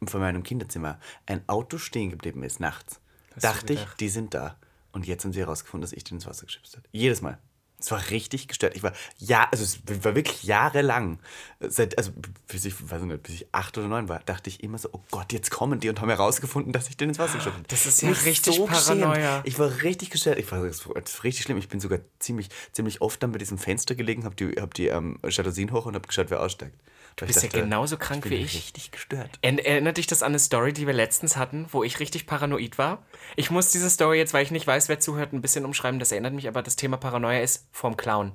[0.05, 2.99] vor meinem Kinderzimmer ein Auto stehen geblieben ist nachts,
[3.35, 4.57] Hast du dachte ich, die sind da.
[4.97, 6.87] Und jetzt haben sie herausgefunden, dass ich den ins Wasser geschubst habe.
[6.91, 7.37] Jedes Mal.
[7.79, 8.75] Es war richtig gestört.
[8.75, 11.19] Ich war ja, also es war wirklich jahrelang,
[11.59, 12.11] seit, also
[12.47, 14.89] bis ich, weiß ich nicht, bis ich acht oder neun war, dachte ich immer so,
[14.93, 17.67] oh Gott, jetzt kommen die und haben herausgefunden, dass ich den ins Wasser geschubst habe.
[17.67, 19.13] Das ist ja Mich richtig Paranoia.
[19.13, 19.47] geschämt.
[19.47, 20.39] Ich war richtig gestört.
[20.39, 21.59] Ich war das war richtig schlimm.
[21.59, 24.87] Ich bin sogar ziemlich, ziemlich oft dann bei diesem Fenster gelegen, habe die, hab die
[24.87, 26.75] ähm, Jalousien hoch und habe geschaut, wer aussteigt.
[27.17, 28.53] Du bist ja genauso krank bin wie ich.
[28.55, 29.29] richtig gestört.
[29.41, 32.77] Er- Erinnert dich das an eine Story, die wir letztens hatten, wo ich richtig paranoid
[32.77, 33.03] war?
[33.35, 35.99] Ich muss diese Story jetzt, weil ich nicht weiß, wer zuhört, ein bisschen umschreiben.
[35.99, 38.33] Das erinnert mich aber, das Thema Paranoia ist vorm Klauen.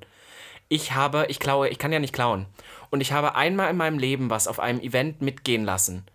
[0.69, 2.45] Ich habe, ich klaue, ich kann ja nicht klauen.
[2.89, 6.05] Und ich habe einmal in meinem Leben was auf einem Event mitgehen lassen.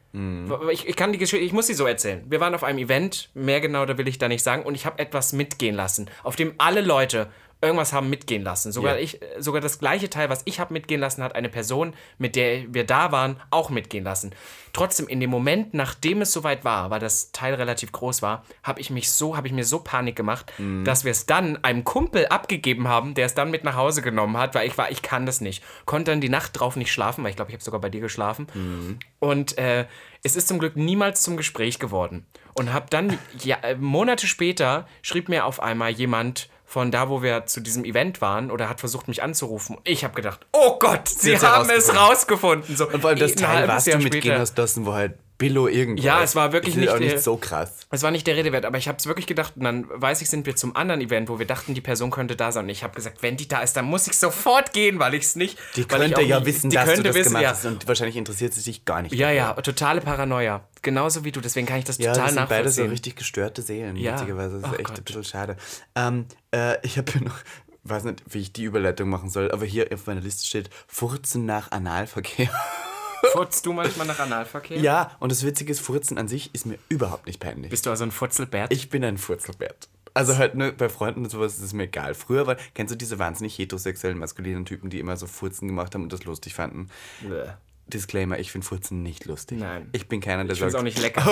[0.72, 2.24] Ich, ich kann die Geschichte, ich muss sie so erzählen.
[2.28, 4.84] Wir waren auf einem Event, mehr genau, da will ich da nicht sagen, und ich
[4.86, 8.70] habe etwas mitgehen lassen, auf dem alle Leute irgendwas haben mitgehen lassen.
[8.70, 9.00] Sogar Ja.
[9.02, 12.72] ich, sogar das gleiche Teil, was ich habe mitgehen lassen, hat eine Person, mit der
[12.72, 14.32] wir da waren, auch mitgehen lassen.
[14.72, 18.80] Trotzdem, in dem Moment, nachdem es soweit war, weil das Teil relativ groß war, habe
[18.80, 20.52] ich mich so, habe ich mir so Panik gemacht,
[20.84, 24.36] dass wir es dann einem Kumpel abgegeben haben, der es dann mit nach Hause genommen
[24.36, 25.64] hat, weil ich war, ich kann das nicht.
[25.84, 28.00] Konnte dann die Nacht drauf nicht schlafen, weil ich glaube, ich habe sogar bei dir
[28.00, 28.98] geschlafen.
[29.18, 29.86] Und äh,
[30.22, 32.24] es ist zum Glück niemals zum Gespräch geworden.
[32.54, 37.22] Und habe dann, ja, äh, Monate später, schrieb mir auf einmal jemand von da, wo
[37.22, 39.78] wir zu diesem Event waren, oder hat versucht, mich anzurufen.
[39.84, 42.76] Ich habe gedacht, oh Gott, sie hat's haben es rausgefunden.
[42.76, 44.38] So, Und vor allem das Teil, was du mitgehen später.
[44.38, 47.72] hast lassen, wo halt Billo irgendwo Ja, es war wirklich nicht, nicht so krass.
[47.90, 50.20] Es war nicht der Rede wert, aber ich habe es wirklich gedacht und dann weiß
[50.20, 52.64] ich, sind wir zum anderen Event, wo wir dachten, die Person könnte da sein.
[52.64, 55.22] Und ich habe gesagt, wenn die da ist, dann muss ich sofort gehen, weil ich
[55.22, 55.56] es nicht.
[55.76, 57.50] Die könnte ja nie- wissen, die dass könnte du das wissen, gemacht ja.
[57.50, 59.14] hast und wahrscheinlich interessiert sie sich gar nicht.
[59.14, 59.36] Ja, dafür.
[59.36, 60.64] ja, totale Paranoia.
[60.82, 62.90] Genauso wie du, deswegen kann ich das Ja, total das sind beide so nachvollziehen.
[62.90, 64.14] richtig gestörte Seelen, Ja.
[64.14, 64.60] witzigerweise.
[64.60, 65.04] Das ist Oh echt ein Gott.
[65.04, 65.56] bisschen schade.
[65.94, 67.36] Ähm, äh, ich habe hier noch,
[67.84, 71.46] weiß nicht, wie ich die Überleitung machen soll, aber hier auf meiner Liste steht Furzen
[71.46, 72.50] nach Analverkehr.
[73.32, 74.78] Furzt du manchmal nach Analverkehr?
[74.78, 77.70] ja, und das Witzige ist, Furzen an sich ist mir überhaupt nicht peinlich.
[77.70, 78.72] Bist du also ein Furzelbert?
[78.72, 79.88] Ich bin ein Furzelbert.
[80.14, 82.14] Also halt nur bei Freunden und sowas ist es mir egal.
[82.14, 86.02] Früher war, kennst du diese wahnsinnig heterosexuellen, maskulinen Typen, die immer so Furzen gemacht haben
[86.02, 86.88] und das lustig fanden?
[87.20, 87.52] Bäh.
[87.88, 89.58] Disclaimer, ich finde Furzen nicht lustig.
[89.60, 89.88] Nein.
[89.92, 91.22] Ich bin keiner, der Ich sagt, auch nicht lecker.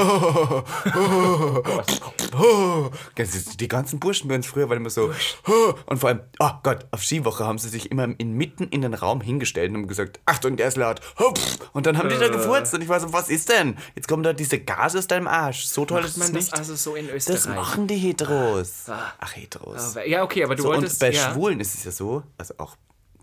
[2.39, 5.13] Oh, das ist- die ganzen Burschen bei uns früher waren immer so.
[5.49, 8.95] Oh, und vor allem, oh Gott, auf Skiwoche haben sie sich immer inmitten in den
[8.95, 11.01] Raum hingestellt und haben gesagt, Achtung, der ist laut.
[11.19, 11.33] Oh.
[11.73, 13.77] Und dann haben die da gefurzt und ich war so, was ist denn?
[13.95, 15.67] Jetzt kommen da diese Gase aus deinem Arsch.
[15.67, 16.55] So toll Macht ist man das nicht.
[16.59, 17.43] also so in Österreich?
[17.45, 18.85] das machen die Heteros.
[18.89, 19.97] Ach, Heteros.
[20.07, 21.01] Ja, okay, aber du So, und wolltest.
[21.01, 21.33] bei ja.
[21.33, 22.77] Schwulen ist es ja so, also auch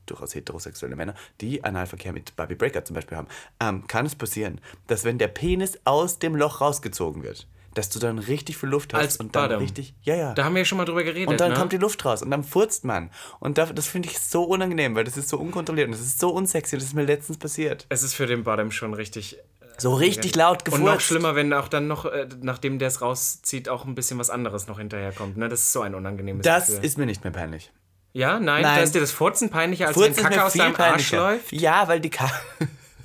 [0.06, 3.28] durchaus heterosexuelle Männer, die Analverkehr mit Barbie Breaker zum Beispiel haben,
[3.60, 8.00] ähm, kann es passieren, dass wenn der Penis aus dem Loch rausgezogen wird, dass du
[8.00, 9.64] dann richtig viel Luft hast Als und dann Bottom.
[9.64, 10.34] richtig, ja, ja.
[10.34, 11.28] Da haben wir ja schon mal drüber geredet.
[11.28, 11.58] und dann ne?
[11.58, 13.10] kommt die Luft raus und dann furzt man.
[13.40, 16.20] Und da, das finde ich so unangenehm, weil das ist so unkontrolliert und das ist
[16.20, 16.76] so unsexy.
[16.76, 17.86] Das ist mir letztens passiert.
[17.90, 19.38] es ist für den Bottom schon richtig.
[19.80, 20.84] So richtig laut gefurzt.
[20.84, 24.20] Und noch schlimmer, wenn auch dann noch, äh, nachdem der es rauszieht, auch ein bisschen
[24.20, 25.36] was anderes noch hinterherkommt.
[25.36, 25.50] Ne?
[25.50, 26.86] Das ist so ein unangenehmes Das Gefühl.
[26.86, 27.72] ist mir nicht mehr peinlich.
[28.14, 28.78] Ja, nein, Nein.
[28.78, 31.52] da ist dir das Furzen peinlicher, als Furzen wenn Kacke aus deinem Arsch läuft.
[31.52, 32.30] Ja, weil die Ka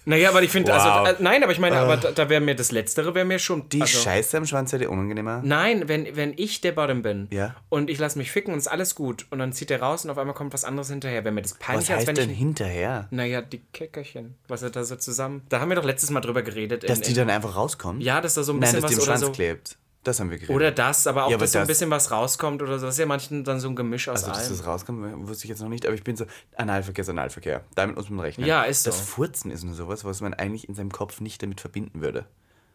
[0.04, 0.78] Naja, aber ich finde, Wow.
[0.80, 3.38] also, äh, nein, aber ich meine, aber da, da wäre mir das Letztere, wäre mir
[3.38, 3.68] schon.
[3.68, 5.42] Die also, Scheiße am Schwanz wäre dir unangenehmer.
[5.44, 7.54] Nein, wenn, wenn ich der Bottom bin Ja.
[7.68, 10.10] und ich lasse mich ficken und ist alles gut und dann zieht er raus und
[10.10, 12.30] auf einmal kommt was anderes hinterher, wäre mir das Was peinlicher, als heißt wenn denn
[12.30, 12.38] ich.
[12.38, 13.06] hinterher?
[13.10, 15.42] Naja, die Käckerchen, was er da so zusammen.
[15.50, 16.88] Da haben wir doch letztes Mal drüber geredet.
[16.88, 18.00] Dass in, die in, dann einfach rauskommen?
[18.00, 19.32] ja, dass da so ein Nein, bisschen dass die im was oder Schwanz so.
[19.32, 19.76] klebt.
[20.04, 20.54] Das haben wir geredet.
[20.54, 22.87] Oder das, aber auch, Ja, aber dass so ein das- bisschen was rauskommt oder so.
[22.87, 24.56] Das ist ja manchen dann so ein Gemisch aus Also, dass allem.
[24.56, 26.24] das rauskommt, wusste ich jetzt noch nicht, aber ich bin so,
[26.56, 27.64] Analverkehr ist Analverkehr.
[27.74, 28.46] Damit muss man rechnen.
[28.46, 28.90] Ja, ist so.
[28.90, 32.26] Das Furzen ist nur sowas, was man eigentlich in seinem Kopf nicht damit verbinden würde.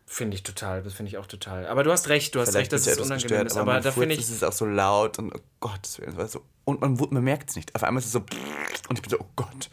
[0.06, 1.66] Finde ich total, das finde ich auch total.
[1.66, 3.56] Aber du hast recht, du hast recht, dass es unangenehm ist.
[3.58, 6.36] aber, Aber da finde ich, es ist auch so laut und oh Gott, das weißt
[6.36, 7.74] du, und man, man merkt es nicht.
[7.74, 8.20] Auf einmal ist es so
[8.90, 9.70] und ich bin so, oh Gott,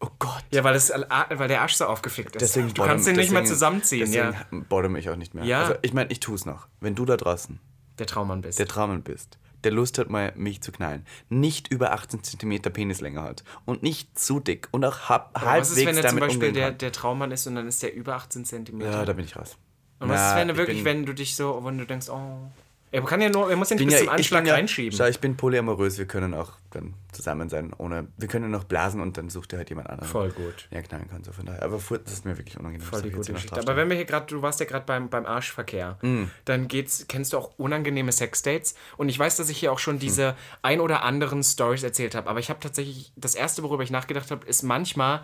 [0.00, 0.44] oh Gott.
[0.50, 2.40] ja, weil, das, weil der Arsch so aufgefickt ist.
[2.42, 4.60] Deswegen du kannst den nicht mehr zusammenziehen, deswegen ja.
[4.68, 5.44] bottom ich auch nicht mehr.
[5.44, 5.60] Ja.
[5.62, 6.68] Also, ich meine, ich tue es noch.
[6.80, 7.58] Wenn du da draußen
[7.98, 8.58] Der Traummann bist.
[8.58, 13.20] der Traummann bist, der Lust hat, mal mich zu knallen, nicht über 18 cm Penislänge
[13.22, 16.18] hat und nicht zu dick und auch hab, Aber halbwegs was ist, wenn er zum
[16.18, 18.80] damit Beispiel der, der Traummann ist und dann ist der über 18 cm?
[18.80, 19.56] Ja, da bin ich raus.
[19.98, 21.84] und was Na, ist, wenn er ich wirklich, bin- wenn du dich so, wenn du
[21.86, 22.50] denkst, oh.
[22.90, 24.54] Er kann ja nur, er muss ja nicht bis ja, zum ich Anschlag bin ja,
[24.54, 24.96] reinschieben.
[24.96, 29.00] Schau, ich bin polyamorös, wir können auch dann zusammen sein, ohne, wir können noch blasen
[29.00, 30.08] und dann sucht er halt jemand anderen.
[30.08, 30.68] Voll gut.
[30.70, 31.62] Ja, knallen kann, so von daher.
[31.62, 32.86] Aber das ist mir wirklich unangenehm.
[32.86, 33.60] Voll die gute Geschichte.
[33.60, 36.24] Aber wenn wir hier gerade, du warst ja gerade beim, beim Arschverkehr, Mm.
[36.44, 38.74] dann geht's, kennst du auch unangenehme Sexdates.
[38.96, 39.82] Und ich weiß, dass ich hier auch Hm.
[39.82, 42.28] schon diese ein oder anderen Stories erzählt habe.
[42.28, 45.22] Aber ich habe tatsächlich, das erste, worüber ich nachgedacht habe, ist manchmal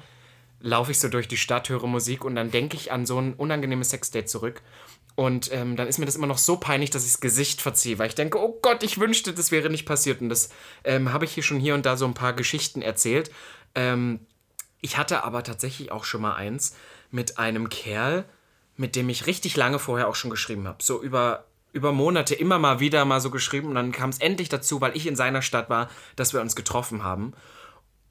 [0.61, 3.35] laufe ich so durch die Stadt, höre Musik und dann denke ich an so ein
[3.35, 4.63] unangenehmes Sexdate zurück.
[5.17, 7.99] Und ähm, dann ist mir das immer noch so peinlich, dass ich das Gesicht verziehe,
[7.99, 10.21] weil ich denke, oh Gott, ich wünschte, das wäre nicht passiert.
[10.21, 10.49] Und das
[10.83, 13.31] ähm, habe ich hier schon hier und da so ein paar Geschichten erzählt.
[13.77, 14.21] Ähm,
[14.81, 16.75] ich hatte aber tatsächlich auch schon mal eins
[17.11, 18.25] mit einem Kerl,
[18.77, 20.83] mit dem ich richtig lange vorher auch schon geschrieben habe.
[20.83, 23.69] So über, über Monate immer mal wieder mal so geschrieben.
[23.69, 26.57] Und dann kam es endlich dazu, weil ich in seiner Stadt war, dass wir uns
[26.57, 27.35] getroffen haben.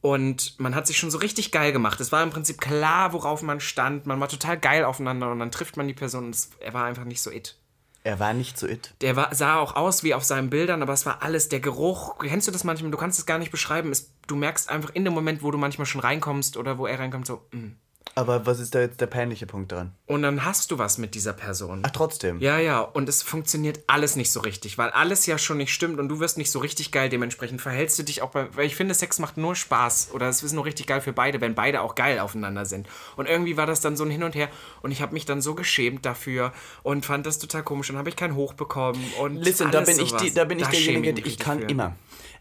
[0.04, 2.02] Und man hat sich schon so richtig geil gemacht.
[2.02, 4.06] Es war im Prinzip klar, worauf man stand.
[4.06, 6.84] Man war total geil aufeinander und dann trifft man die Person und es, er war
[6.84, 7.58] einfach nicht so it.
[8.04, 8.94] Er war nicht so it.
[9.00, 12.20] Der war, sah auch aus wie auf seinen Bildern, aber es war alles der Geruch.
[12.20, 12.92] Kennst du das manchmal?
[12.92, 13.94] Du kannst es gar nicht beschreiben.
[13.94, 17.00] Es, du merkst einfach in dem Moment, wo du manchmal schon reinkommst oder wo er
[17.00, 17.70] reinkommt, so, mm.
[18.16, 19.92] Aber was ist da jetzt der peinliche Punkt dran?
[20.06, 21.82] Und dann hast du was mit dieser Person.
[21.84, 22.40] Ach, trotzdem.
[22.42, 26.00] Ja, ja, und es funktioniert alles nicht so richtig, weil alles ja schon nicht stimmt
[26.00, 27.10] und du wirst nicht so richtig geil.
[27.10, 28.56] Dementsprechend verhältst du dich auch bei.
[28.56, 31.42] Weil ich finde, Sex macht nur Spaß oder es ist nur richtig geil für beide,
[31.42, 32.88] wenn beide auch geil aufeinander sind.
[33.16, 34.50] Und irgendwie war das dann so ein Hin und Her
[34.84, 37.88] und ich habe mich dann so geschämt dafür und fand das total komisch.
[37.88, 39.38] Dann habe ich keinen Hoch bekommen und.
[39.38, 40.22] Listen, da bin ich, sowas.
[40.22, 41.66] die, da bin ich Da derjenige, mich ich kann für.
[41.66, 41.96] immer.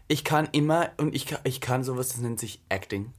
[0.07, 3.11] Ich kann immer und ich kann, ich kann sowas, das nennt sich Acting.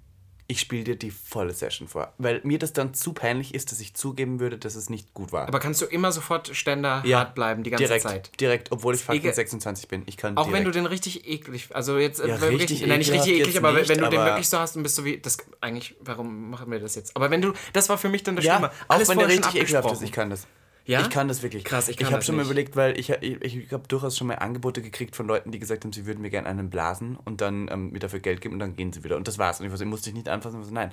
[0.46, 2.12] Ich spiele dir die volle Session vor.
[2.18, 5.32] Weil mir das dann zu peinlich ist, dass ich zugeben würde, dass es nicht gut
[5.32, 5.48] war.
[5.48, 8.30] Aber kannst du immer sofort Ständer hart bleiben, die ganze direkt, Zeit?
[8.40, 10.02] Direkt, obwohl ich fucking ekel- 26 bin.
[10.04, 10.76] Ich kann Auch wenn du direkt.
[10.76, 13.88] den richtig eklig, also jetzt äh, Ja, wirklich, richtig nein, nicht richtig eklig, aber nicht,
[13.88, 16.70] wenn du den aber- wirklich so hast und bist so wie, das eigentlich, warum machen
[16.70, 17.16] wir das jetzt?
[17.16, 18.70] Aber wenn du, das war für mich dann das ja, Schlimme.
[18.88, 20.46] auch Alles wenn der richtig ekelhaft ist, ich kann das.
[20.86, 21.00] Ja?
[21.00, 21.64] Ich kann das wirklich.
[21.64, 24.26] Krass, ich kann Ich habe schon mal überlegt, weil ich, ich, ich habe durchaus schon
[24.26, 27.40] mal Angebote gekriegt von Leuten, die gesagt haben, sie würden mir gerne einen blasen und
[27.40, 29.16] dann ähm, mir dafür Geld geben und dann gehen sie wieder.
[29.16, 29.60] Und das war's.
[29.60, 30.56] Und ich, so, ich musste dich nicht anfassen.
[30.56, 30.92] Ich war so, nein,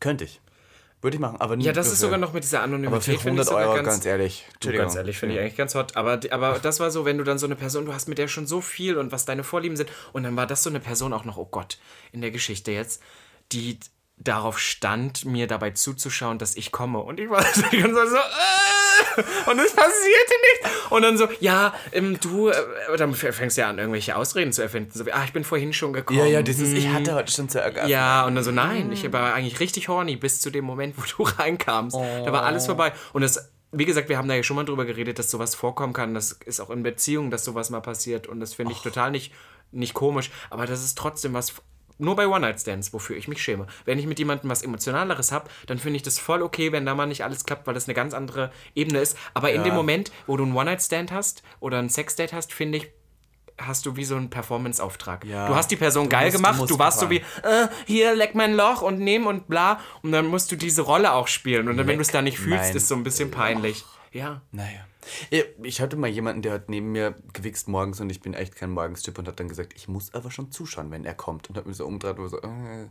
[0.00, 0.40] könnte ich.
[1.02, 2.64] Würde ich machen, aber nicht Ja, das nur ist für- sogar noch mit dieser Aber
[2.64, 3.02] Anonymität.
[3.02, 4.46] für finde ich 100 sogar Euro, ganz, ganz, ehrlich.
[4.54, 4.86] Entschuldigung.
[4.86, 5.96] ganz ehrlich, finde ich eigentlich ganz hot.
[5.96, 8.26] Aber, aber das war so, wenn du dann so eine Person, du hast mit der
[8.28, 9.90] schon so viel und was deine Vorlieben sind.
[10.14, 11.76] Und dann war das so eine Person auch noch, oh Gott,
[12.12, 13.02] in der Geschichte jetzt,
[13.52, 13.78] die
[14.24, 16.98] darauf stand, mir dabei zuzuschauen, dass ich komme.
[16.98, 20.90] Und ich war so, äh, und es passierte nichts.
[20.90, 22.54] Und dann so, ja, ähm, du, äh,
[22.96, 24.90] dann fängst du ja an, irgendwelche Ausreden zu erfinden.
[24.92, 26.18] So wie, ah, ich bin vorhin schon gekommen.
[26.18, 27.88] Ja, ja, dieses, ich hatte heute schon zu ärgern.
[27.88, 31.02] Ja, und dann so, nein, ich war eigentlich richtig horny bis zu dem Moment, wo
[31.02, 31.96] du reinkamst.
[31.96, 32.92] Da war alles vorbei.
[33.12, 35.92] Und das, wie gesagt, wir haben da ja schon mal drüber geredet, dass sowas vorkommen
[35.92, 36.14] kann.
[36.14, 38.26] Das ist auch in Beziehungen, dass sowas mal passiert.
[38.26, 39.32] Und das finde ich total nicht,
[39.70, 40.30] nicht komisch.
[40.50, 41.54] Aber das ist trotzdem was.
[41.98, 43.66] Nur bei One-Night-Stands, wofür ich mich schäme.
[43.84, 46.94] Wenn ich mit jemandem was Emotionaleres habe, dann finde ich das voll okay, wenn da
[46.94, 49.16] mal nicht alles klappt, weil das eine ganz andere Ebene ist.
[49.32, 52.88] Aber in dem Moment, wo du einen One-Night-Stand hast oder ein Sex-Date hast, finde ich,
[53.58, 55.24] hast du wie so einen Performance-Auftrag.
[55.24, 55.46] Ja.
[55.46, 58.14] Du hast die Person geil musst- du gemacht, musst du warst so wie, äh, hier,
[58.16, 59.78] leck mein Loch und nehm und bla.
[60.02, 61.68] Und dann musst du diese Rolle auch spielen.
[61.68, 63.84] Und dann, wenn du es da nicht fühlst, mein ist so ein bisschen peinlich.
[64.10, 64.42] Ja.
[64.50, 64.80] Naja.
[65.30, 68.56] Ich- Ich hatte mal jemanden, der hat neben mir gewichst morgens und ich bin echt
[68.56, 71.48] kein Morgenstyp und hat dann gesagt, ich muss aber schon zuschauen, wenn er kommt.
[71.48, 72.88] Und hat mir so umgedreht und so, äh,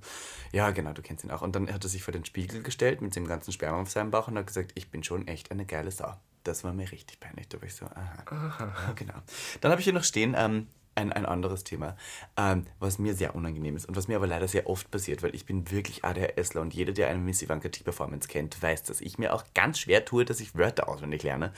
[0.51, 1.41] ja, genau, du kennst ihn auch.
[1.41, 4.11] Und dann hat er sich vor den Spiegel gestellt mit dem ganzen Sperma auf seinem
[4.11, 6.13] Bauch und hat gesagt, ich bin schon echt eine geile Sau.
[6.43, 7.47] Das war mir richtig peinlich.
[7.47, 8.73] Da war ich so, aha.
[8.87, 9.13] Ja, genau.
[9.61, 11.97] Dann habe ich hier noch stehen, ähm, ein, ein anderes Thema,
[12.37, 15.33] ähm, was mir sehr unangenehm ist und was mir aber leider sehr oft passiert, weil
[15.33, 19.01] ich bin wirklich ADHSler und jeder, der eine Miss Ivanka T Performance kennt, weiß, dass
[19.01, 21.51] ich mir auch ganz schwer tue, dass ich Wörter auswendig lerne.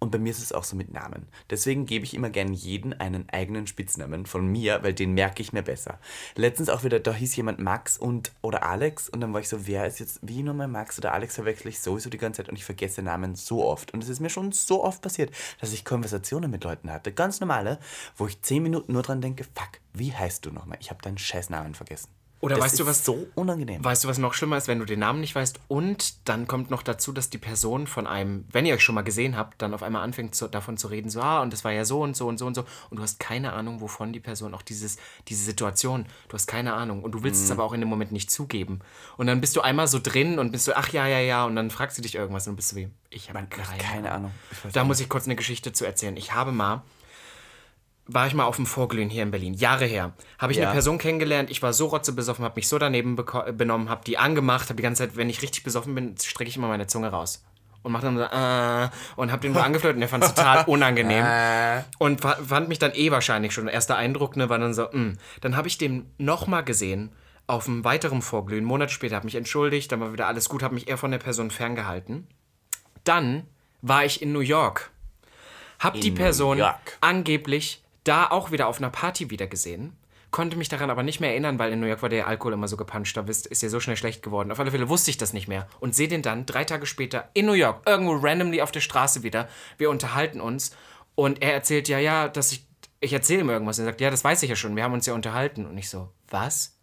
[0.00, 1.26] Und bei mir ist es auch so mit Namen.
[1.50, 5.52] Deswegen gebe ich immer gern jeden einen eigenen Spitznamen von mir, weil den merke ich
[5.52, 5.98] mir besser.
[6.36, 9.66] Letztens auch wieder, da hieß jemand Max und oder Alex und dann war ich so,
[9.66, 12.56] wer ist jetzt, wie nochmal Max oder Alex verwechsel ich sowieso die ganze Zeit und
[12.56, 13.92] ich vergesse Namen so oft.
[13.92, 17.40] Und es ist mir schon so oft passiert, dass ich Konversationen mit Leuten hatte, ganz
[17.40, 17.80] normale,
[18.16, 20.78] wo ich zehn Minuten nur dran denke, fuck, wie heißt du nochmal?
[20.80, 22.17] Ich habe deinen scheiß Namen vergessen.
[22.40, 23.84] Oder das weißt du, was so unangenehm.
[23.84, 25.58] Weißt du, was noch schlimmer ist, wenn du den Namen nicht weißt?
[25.66, 29.02] Und dann kommt noch dazu, dass die Person von einem, wenn ihr euch schon mal
[29.02, 31.72] gesehen habt, dann auf einmal anfängt zu, davon zu reden, so, ah, und das war
[31.72, 32.64] ja so und so und so und so.
[32.90, 36.74] Und du hast keine Ahnung, wovon die Person, auch dieses, diese Situation, du hast keine
[36.74, 37.02] Ahnung.
[37.02, 38.80] Und du willst es aber auch in dem Moment nicht zugeben.
[39.16, 41.44] Und dann bist du einmal so drin und bist so, ach ja, ja, ja.
[41.44, 44.30] Und dann fragst du dich irgendwas und bist so wie, ich habe keine, keine Ahnung.
[44.72, 46.16] Da muss ich kurz eine Geschichte zu erzählen.
[46.16, 46.82] Ich habe mal,
[48.08, 50.12] war ich mal auf dem Vorglühen hier in Berlin, Jahre her.
[50.38, 50.64] Habe ich Ja.
[50.64, 54.64] eine Person kennengelernt, ich war so rotzebesoffen, habe mich so daneben benommen, habe die angemacht,
[54.70, 57.44] habe die ganze Zeit, wenn ich richtig besoffen bin, strecke ich immer meine Zunge raus.
[57.82, 60.64] Und mache dann so, äh, und habe den so angeflirtet und der fand es total
[60.66, 61.24] unangenehm.
[61.24, 61.82] Äh.
[61.98, 63.68] Und fa- fand mich dann eh wahrscheinlich schon.
[63.68, 65.12] Erster Eindruck, ne, war dann so, mh.
[65.42, 67.12] Dann habe ich den nochmal gesehen,
[67.46, 70.74] auf einem weiteren Vorglühen, Monate später, habe mich entschuldigt, dann war wieder alles gut, habe
[70.74, 72.26] mich eher von der Person ferngehalten.
[73.04, 73.44] Dann
[73.80, 74.90] war ich in New York.
[75.78, 76.60] Hab die New Person
[77.00, 79.96] angeblich da auch wieder auf einer Party wieder gesehen.
[80.30, 82.68] Konnte mich daran aber nicht mehr erinnern, weil in New York war der Alkohol immer
[82.68, 84.52] so gepanscht, da ist ja so schnell schlecht geworden.
[84.52, 85.66] Auf alle Fälle wusste ich das nicht mehr.
[85.80, 89.22] Und sehe den dann drei Tage später in New York, irgendwo randomly auf der Straße
[89.22, 89.48] wieder.
[89.78, 90.76] Wir unterhalten uns
[91.14, 92.66] und er erzählt, ja, ja, dass ich,
[93.00, 93.78] ich erzähle ihm irgendwas.
[93.78, 95.64] Er sagt, ja, das weiß ich ja schon, wir haben uns ja unterhalten.
[95.64, 96.77] Und ich so, was?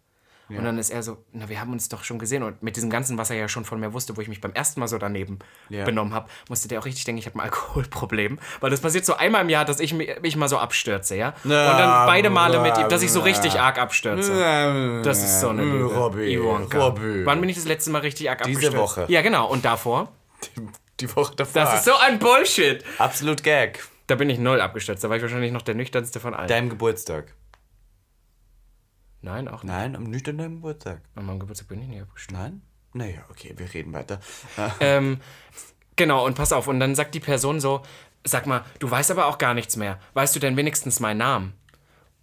[0.48, 2.44] Und dann ist er so, na, wir haben uns doch schon gesehen.
[2.44, 4.52] Und mit diesem Ganzen, was er ja schon von mir wusste, wo ich mich beim
[4.52, 5.84] ersten Mal so daneben Ja.
[5.84, 8.38] benommen habe, musste der auch richtig denken, ich habe ein Alkoholproblem.
[8.60, 11.34] Weil das passiert so einmal im Jahr, dass ich mich, mal so abstürze, ja?
[11.42, 15.02] Und dann beide Male mit ihm, dass ich so richtig arg abstürze.
[15.04, 15.94] Das ist so eine Lüge.
[15.94, 16.36] Robby.
[16.36, 17.26] Robby.
[17.26, 18.76] Wann bin ich das letzte Mal richtig arg Diese abgestürzt?
[18.76, 19.04] Woche.
[19.08, 19.48] Ja, genau.
[19.48, 20.12] Und davor?
[21.00, 21.62] Die Woche davor.
[21.62, 22.84] Das ist so ein Bullshit.
[22.98, 23.84] Absolut Gag.
[24.06, 25.02] Da bin ich null abgestürzt.
[25.02, 26.46] Da war ich wahrscheinlich noch der nüchternste von allen.
[26.48, 27.34] Deinem Geburtstag.
[29.26, 29.72] Nein, auch nicht.
[29.72, 31.00] Nein, am nüchternen Geburtstag.
[31.16, 32.40] An meinem Geburtstag bin ich nicht abgestürzt.
[32.40, 32.62] Nein?
[32.92, 34.20] Naja, okay, wir reden weiter.
[34.80, 35.20] Ähm,
[35.96, 36.68] genau, und pass auf.
[36.68, 37.82] Und dann sagt die Person so,
[38.22, 39.98] sag mal, du weißt aber auch gar nichts mehr.
[40.14, 41.54] Weißt du denn wenigstens meinen Namen?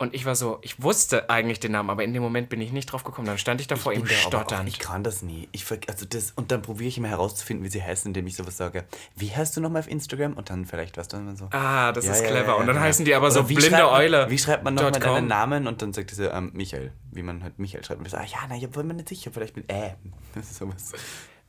[0.03, 2.71] Und ich war so, ich wusste eigentlich den Namen, aber in dem Moment bin ich
[2.71, 3.25] nicht drauf gekommen.
[3.25, 4.67] Dann stand ich da vor ihm stotternd.
[4.67, 5.47] Ich kann das nie.
[5.53, 8.57] Ich also das, und dann probiere ich immer herauszufinden, wie sie heißen, indem ich sowas
[8.57, 8.83] sage.
[9.15, 10.33] Wie heißt du nochmal auf Instagram?
[10.33, 11.47] Und dann vielleicht, du, dann so.
[11.51, 12.47] Ah, das Ja, ist ja, clever.
[12.47, 12.81] ja, und dann ja.
[12.81, 14.29] heißen die aber so Oder wie blinde schreibt Eule.
[14.29, 15.67] Wie schreibt man nochmal deinen Namen?
[15.67, 17.99] Und dann sagt diese ähm, Michael, wie man halt Michael schreibt.
[17.99, 19.91] Und wir so, ah ja, na, ja, wollen wir nicht sicher, vielleicht mit äh.
[20.35, 20.91] Das ist sowas.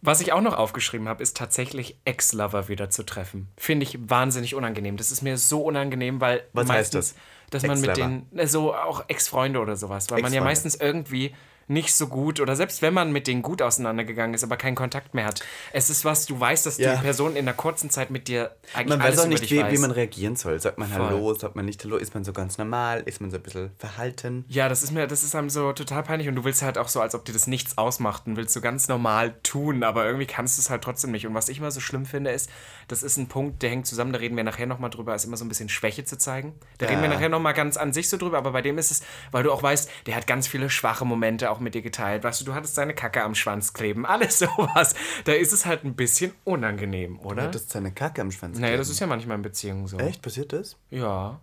[0.07, 3.49] Was ich auch noch aufgeschrieben habe, ist tatsächlich Ex-Lover wieder zu treffen.
[3.57, 4.99] Finde ich wahnsinnig unangenehm.
[4.99, 7.21] Das ist mir so unangenehm, weil Was heißt meistens, das?
[7.55, 11.35] Dass man mit den, so auch Ex-Freunde oder sowas, weil man ja meistens irgendwie
[11.67, 15.15] nicht so gut oder selbst wenn man mit denen gut auseinandergegangen ist, aber keinen Kontakt
[15.15, 15.41] mehr hat.
[15.73, 16.95] Es ist was, du weißt, dass Ja.
[16.97, 19.73] die Person in einer kurzen Zeit mit dir eigentlich Man weiß auch nicht, wie, weiß.
[19.73, 20.61] wie man reagieren soll.
[20.61, 21.01] Sagt man Voll.
[21.07, 21.97] Hallo, sagt man nicht Hallo?
[21.97, 23.03] Ist man so ganz normal?
[23.07, 24.45] Ist man so ein bisschen verhalten?
[24.49, 26.89] Ja, das ist mir, das ist einem so total peinlich und du willst halt auch
[26.89, 30.27] so, als ob dir das nichts ausmacht und willst so ganz normal tun, aber irgendwie
[30.27, 31.27] kannst du es halt trotzdem nicht.
[31.27, 32.51] Und was ich immer so schlimm finde, ist,
[32.89, 35.37] das ist ein Punkt, der hängt zusammen, da reden wir nachher nochmal drüber, ist immer
[35.37, 36.55] so ein bisschen Schwäche zu zeigen.
[36.79, 37.15] Da reden wir Ja.
[37.15, 39.63] nachher nochmal ganz an sich so drüber, aber bei dem ist es, weil du auch
[39.63, 42.25] weißt, der hat ganz viele schwache Momente auch mit dir geteilt.
[42.25, 44.95] Weißt du, du hattest seine Kacke am Schwanz kleben, alles sowas.
[45.25, 47.49] Da ist es halt ein bisschen unangenehm, oder?
[47.49, 48.59] Das ist seine Kacke am Schwanz.
[48.59, 48.93] naja, das kleben.
[48.95, 49.99] ist ja manchmal in Beziehungen so.
[49.99, 50.23] Echt?
[50.23, 50.77] Passiert das?
[50.91, 51.41] Ja.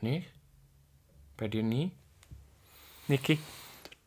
[0.00, 0.28] Nicht?
[1.36, 1.92] Bei dir nie?
[3.08, 3.38] Niki?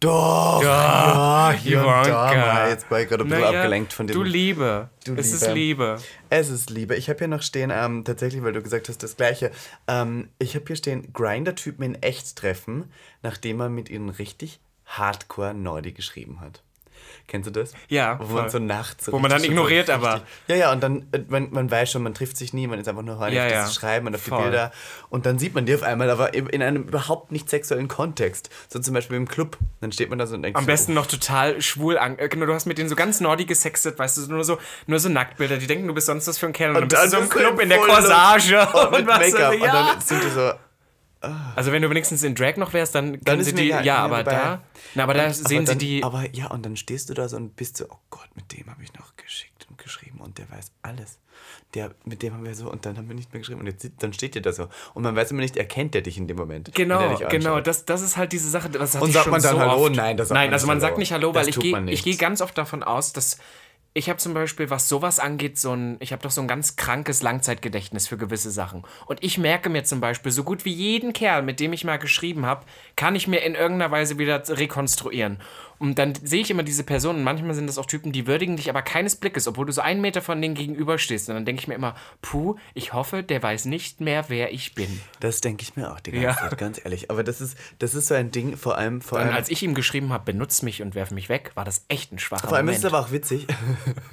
[0.01, 0.63] Doch!
[0.63, 2.69] Ja, hier und da mal.
[2.69, 4.15] Jetzt war ich gerade ein bisschen Naja, abgelenkt von dem.
[4.15, 4.89] Du Liebe.
[5.05, 5.53] Du es ist Liebe.
[5.53, 5.97] Liebe.
[6.31, 6.95] Es ist Liebe.
[6.95, 9.51] Ich habe hier noch stehen, ähm, tatsächlich, weil du gesagt hast, das Gleiche.
[9.87, 15.53] Ähm, ich habe hier stehen, Grinder-Typen in echt treffen, nachdem man mit ihnen richtig hardcore
[15.53, 16.63] Nordi geschrieben hat.
[17.27, 17.73] Kennst du das?
[17.87, 18.41] Ja, Wo voll.
[18.41, 19.05] man so nachts.
[19.05, 21.47] So Wo man richtig dann ignoriert, so aber- richtig- Ja, ja, und dann, äh, man,
[21.51, 23.67] man weiß schon, man trifft sich nie, man ist einfach nur horny Ja, auf ja.
[23.69, 24.37] Schreiben und auf Voll.
[24.39, 24.71] die Bilder.
[25.09, 28.49] Und dann sieht man die auf einmal, aber in in einem überhaupt nicht sexuellen Kontext.
[28.67, 29.57] So zum Beispiel im Club.
[29.79, 32.19] Dann steht man da so und denkt Am so, besten noch total schwul an.
[32.19, 34.57] äh, Genau, du hast mit denen so ganz nordi gesextet, weißt du, nur so,
[34.87, 35.57] nur so Nacktbilder.
[35.57, 36.75] Die denken, du bist sonst was für ein Kerl.
[36.75, 38.57] Und, dann bist du so im Club in der Corsage.
[38.73, 39.53] Und mit was Make-up.
[39.53, 39.71] so, Und ja.
[39.93, 40.51] dann sind die so,
[41.21, 43.67] Also wenn du wenigstens in Drag noch wärst, dann, können ist sie die.
[43.67, 44.63] ja, ja, aber da.
[44.95, 46.03] Na, aber da Aber sehen dann, sie die.
[46.03, 48.67] Aber ja, und dann stehst du da so und bist so, oh Gott, mit dem
[48.69, 51.19] habe ich noch geschickt und geschrieben und der weiß alles.
[51.73, 53.89] Der, mit dem haben wir so und dann haben wir nicht mehr geschrieben und jetzt
[53.99, 54.67] dann steht ihr da so.
[54.93, 56.67] Und man weiß immer nicht, erkennt der dich in dem Moment.
[56.67, 58.67] der Genau, genau, das, das ist halt diese Sache.
[58.67, 59.85] Und sagt schon man dann so Hallo?
[59.85, 59.95] Oft.
[59.95, 62.41] Nein, das sagt Nein, man also man sagt nicht Hallo, weil gehe ich gehe ganz
[62.41, 63.37] oft davon aus, dass
[63.93, 66.77] ich habe zum Beispiel, was sowas angeht, so ein, ich habe doch so ein ganz
[66.77, 68.83] krankes Langzeitgedächtnis für gewisse Sachen.
[69.05, 71.97] Und ich merke mir zum Beispiel, so gut wie jeden Kerl, mit dem ich mal
[71.97, 75.39] geschrieben habe, kann ich mir in irgendeiner Weise wieder rekonstruieren.
[75.81, 78.69] Und dann sehe ich immer diese Personen, manchmal sind das auch Typen, die würdigen dich
[78.69, 81.27] aber keines Blickes, obwohl du so einen Meter von denen gegenüberstehst.
[81.29, 84.75] Und dann denke ich mir immer, puh, ich hoffe, der weiß nicht mehr, wer ich
[84.75, 85.01] bin.
[85.19, 86.35] Das denke ich mir auch die ganze Ja.
[86.37, 87.09] Zeit, ganz ehrlich.
[87.09, 89.63] Aber das ist, das ist so ein Ding, vor allem, vor Und allem, als ich
[89.63, 92.57] ihm geschrieben habe, benutz mich und werf mich weg, war das echt ein schwacher vor
[92.57, 92.85] allem ist Moment.
[92.85, 93.47] es aber auch witzig.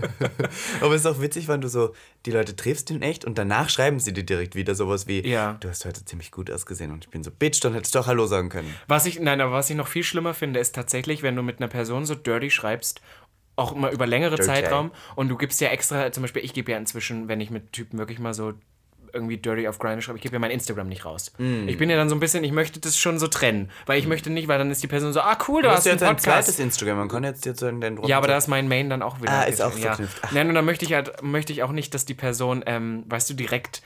[0.81, 1.95] aber es ist auch witzig, wenn du so
[2.27, 5.57] die Leute triffst in echt und danach schreiben sie dir direkt wieder sowas wie, Ja.
[5.61, 8.07] du hast heute ziemlich gut ausgesehen und ich bin so, Bitch, dann hättest du doch
[8.07, 8.75] Hallo sagen können.
[8.87, 11.58] Was ich, nein, aber was ich noch viel schlimmer finde, ist tatsächlich, wenn du mit
[11.61, 13.01] einer Person so dirty schreibst,
[13.57, 14.45] auch immer über längere Dirty.
[14.45, 17.73] Zeitraum und du gibst ja extra, zum Beispiel, ich gebe ja inzwischen, wenn ich mit
[17.73, 18.55] Typen wirklich mal so
[19.13, 21.33] irgendwie dirty auf Grindr schreibe, ich gebe ja mein Instagram nicht raus.
[21.39, 21.67] Mm.
[21.69, 24.07] Ich bin ja dann so ein bisschen, ich möchte das schon so trennen, weil ich
[24.07, 26.19] möchte nicht, weil dann ist die Person so, ah cool, du hast ja jetzt ein
[26.19, 28.91] zweites Instagram, man kann jetzt jetzt so in den Ja, aber da ist mein Main
[28.91, 29.33] dann auch wieder.
[29.33, 29.87] Ah, ist auch ja.
[29.89, 30.19] verknüpft.
[30.23, 30.33] Ach.
[30.33, 33.31] Nein, und dann möchte ich halt, möchte ich auch nicht, dass die Person, ähm, weißt
[33.31, 33.83] du, direkt,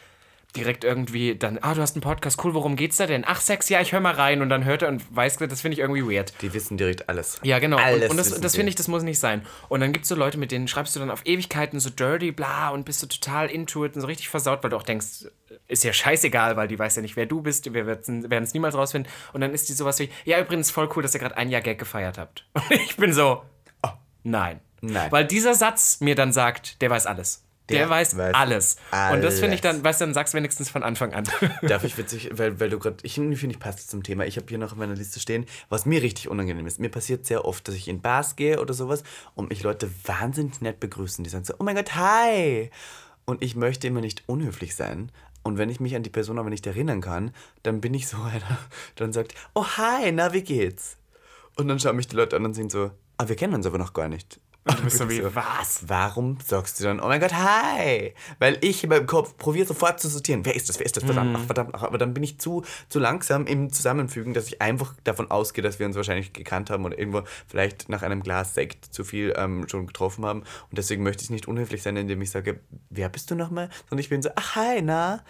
[0.57, 3.25] direkt irgendwie dann, ah, du hast einen Podcast, cool, worum geht's da denn?
[3.27, 5.75] Ach, Sex, ja, ich höre mal rein und dann hört er und weiß, das finde
[5.75, 6.35] ich irgendwie weird.
[6.43, 7.41] Die wissen direkt alles.
[7.43, 7.79] Ja, genau.
[7.79, 9.43] Alles und und das, das finde ich, das muss nicht sein.
[9.69, 12.33] Und dann gibt es so Leute, mit denen schreibst du dann auf Ewigkeiten so dirty,
[12.33, 15.27] bla, und bist du total into it und so richtig versaut, weil du auch denkst,
[15.69, 18.75] ist ja scheißegal, weil die weiß ja nicht, wer du bist, wir werden es niemals
[18.75, 19.11] rausfinden.
[19.33, 21.63] Und dann ist die sowas wie, ja, übrigens voll cool, dass ihr gerade ein Jahr
[21.63, 22.47] Gag gefeiert habt.
[22.55, 23.43] Und ich bin so,
[23.83, 23.91] oh,
[24.23, 24.61] nein.
[24.83, 25.13] Nein.
[25.13, 27.45] Weil dieser Satz mir dann sagt, der weiß alles.
[27.69, 28.77] Der, Der weiß, weiß alles.
[29.13, 29.77] Und das finde ich alles.
[29.77, 31.25] dann, weißt du, dann sagst du wenigstens von Anfang an.
[31.63, 34.27] Darf ich witzig, weil, weil du gerade, ich finde, ich passt zum Thema.
[34.27, 36.81] Ich habe hier noch auf meiner Liste stehen, was mir richtig unangenehm ist.
[36.81, 40.61] Mir passiert sehr oft, dass ich in Bars gehe oder sowas und mich Leute wahnsinnig
[40.61, 41.23] nett begrüßen.
[41.23, 42.71] Die sagen so, oh mein Gott, hi!
[43.25, 45.13] Und ich möchte immer nicht unhöflich sein.
[45.45, 48.17] Und wenn ich mich an die Person aber nicht erinnern kann, dann bin ich so
[48.23, 48.59] einer,
[48.97, 50.97] dann sagt, oh hi, na, wie geht's?
[51.57, 53.79] Und dann schauen mich die Leute an und sind so, ah, wir kennen uns aber
[53.79, 54.41] noch gar nicht.
[54.65, 55.85] Und du bist so wie, was?
[55.89, 58.15] Warum sagst du dann, oh mein Gott, hi?
[58.39, 61.03] Weil ich in meinem Kopf probiere sofort zu sortieren, wer ist das, wer ist das,
[61.03, 64.63] verdammt, ach, verdammt, ach, aber dann bin ich zu, zu langsam im Zusammenfügen, dass ich
[64.63, 68.55] einfach davon ausgehe, dass wir uns wahrscheinlich gekannt haben oder irgendwo vielleicht nach einem Glas
[68.55, 70.41] Sekt zu viel ähm, schon getroffen haben.
[70.41, 73.69] Und deswegen möchte ich nicht unhöflich sein, indem ich sage, wer bist du nochmal?
[73.89, 75.25] Sondern ich bin so, ach, hi, na?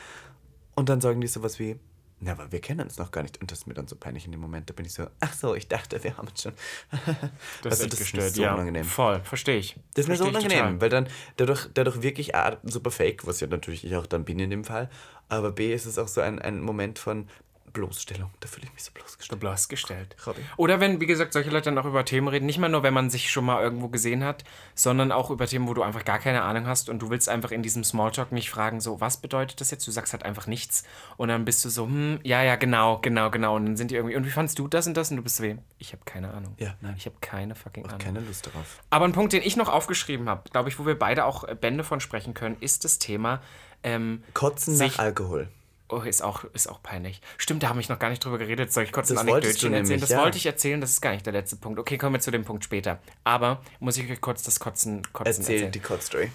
[0.74, 1.78] Und dann sagen die sowas wie,
[2.24, 3.40] na, aber wir kennen uns noch gar nicht.
[3.40, 4.70] Und das ist mir dann so peinlich in dem Moment.
[4.70, 6.52] Da bin ich so, ach so, ich dachte, wir haben uns schon.
[7.62, 8.54] Das Also, ist mir gestört, so ja.
[8.54, 8.85] unangenehm.
[8.85, 9.76] Voll, verstehe ich.
[9.94, 10.80] Das ist mir so unangenehm, total.
[10.80, 14.38] weil dann dadurch, dadurch wirklich A, super fake, was ja natürlich ich auch dann bin
[14.38, 14.88] in dem Fall,
[15.28, 17.26] aber B ist es auch so ein, ein Moment von
[17.72, 18.30] Bloßstellung.
[18.40, 19.40] Da fühle ich mich so bloßgestellt.
[19.40, 20.16] bloßgestellt.
[20.56, 22.94] Oder wenn, wie gesagt, solche Leute dann auch über Themen reden, nicht mal nur, wenn
[22.94, 26.18] man sich schon mal irgendwo gesehen hat, sondern auch über Themen, wo du einfach gar
[26.18, 29.61] keine Ahnung hast und du willst einfach in diesem Smalltalk nicht fragen, so, was bedeutet
[29.61, 29.87] das jetzt?
[29.87, 30.85] Du sagst halt einfach nichts
[31.16, 33.56] und dann bist du so, hm, ja, ja, genau, genau, genau.
[33.56, 35.11] Und dann sind die irgendwie, und wie fandst du das und das?
[35.11, 35.44] Und du bist so,
[35.78, 36.54] ich habe keine Ahnung.
[36.58, 36.94] Ja, nein.
[36.96, 37.98] Ich habe keine fucking Ahnung.
[37.98, 38.80] Keine Lust darauf.
[38.90, 41.85] Aber ein Punkt, den ich noch aufgeschrieben habe, glaube ich, wo wir beide auch Bände
[41.85, 43.40] von sprechen können, ist das Thema,
[43.82, 45.48] ähm, Kotzen nach Alkohol.
[45.92, 47.20] Oh, ist auch, ist auch peinlich.
[47.37, 48.72] Stimmt, da habe ich noch gar nicht drüber geredet.
[48.72, 50.00] Soll ich kurz Das ein Anekdötchen erzählen?
[50.00, 50.22] Das ja.
[50.22, 51.78] wollte ich erzählen, das ist gar nicht der letzte Punkt.
[51.78, 52.98] Okay, kommen wir zu dem Punkt später.
[53.24, 55.72] Aber muss ich euch kurz das Kotzen, Kotzen Erzähl erzählen.
[55.72, 56.33] die Kotzstory.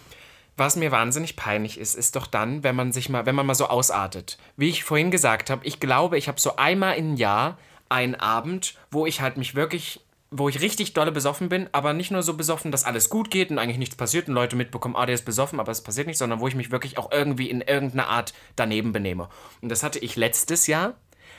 [0.57, 3.55] Was mir wahnsinnig peinlich ist, ist doch dann, wenn man sich mal, wenn man mal
[3.55, 4.37] so ausartet.
[4.57, 7.57] Wie ich vorhin gesagt habe, ich glaube, ich habe so einmal im Jahr
[7.89, 12.11] einen Abend, wo ich halt mich wirklich, wo ich richtig dolle besoffen bin, aber nicht
[12.11, 15.05] nur so besoffen, dass alles gut geht und eigentlich nichts passiert und Leute mitbekommen, ah,
[15.05, 17.61] der ist besoffen, aber es passiert nicht, sondern wo ich mich wirklich auch irgendwie in
[17.61, 19.29] irgendeiner Art daneben benehme.
[19.61, 20.95] Und das hatte ich letztes Jahr.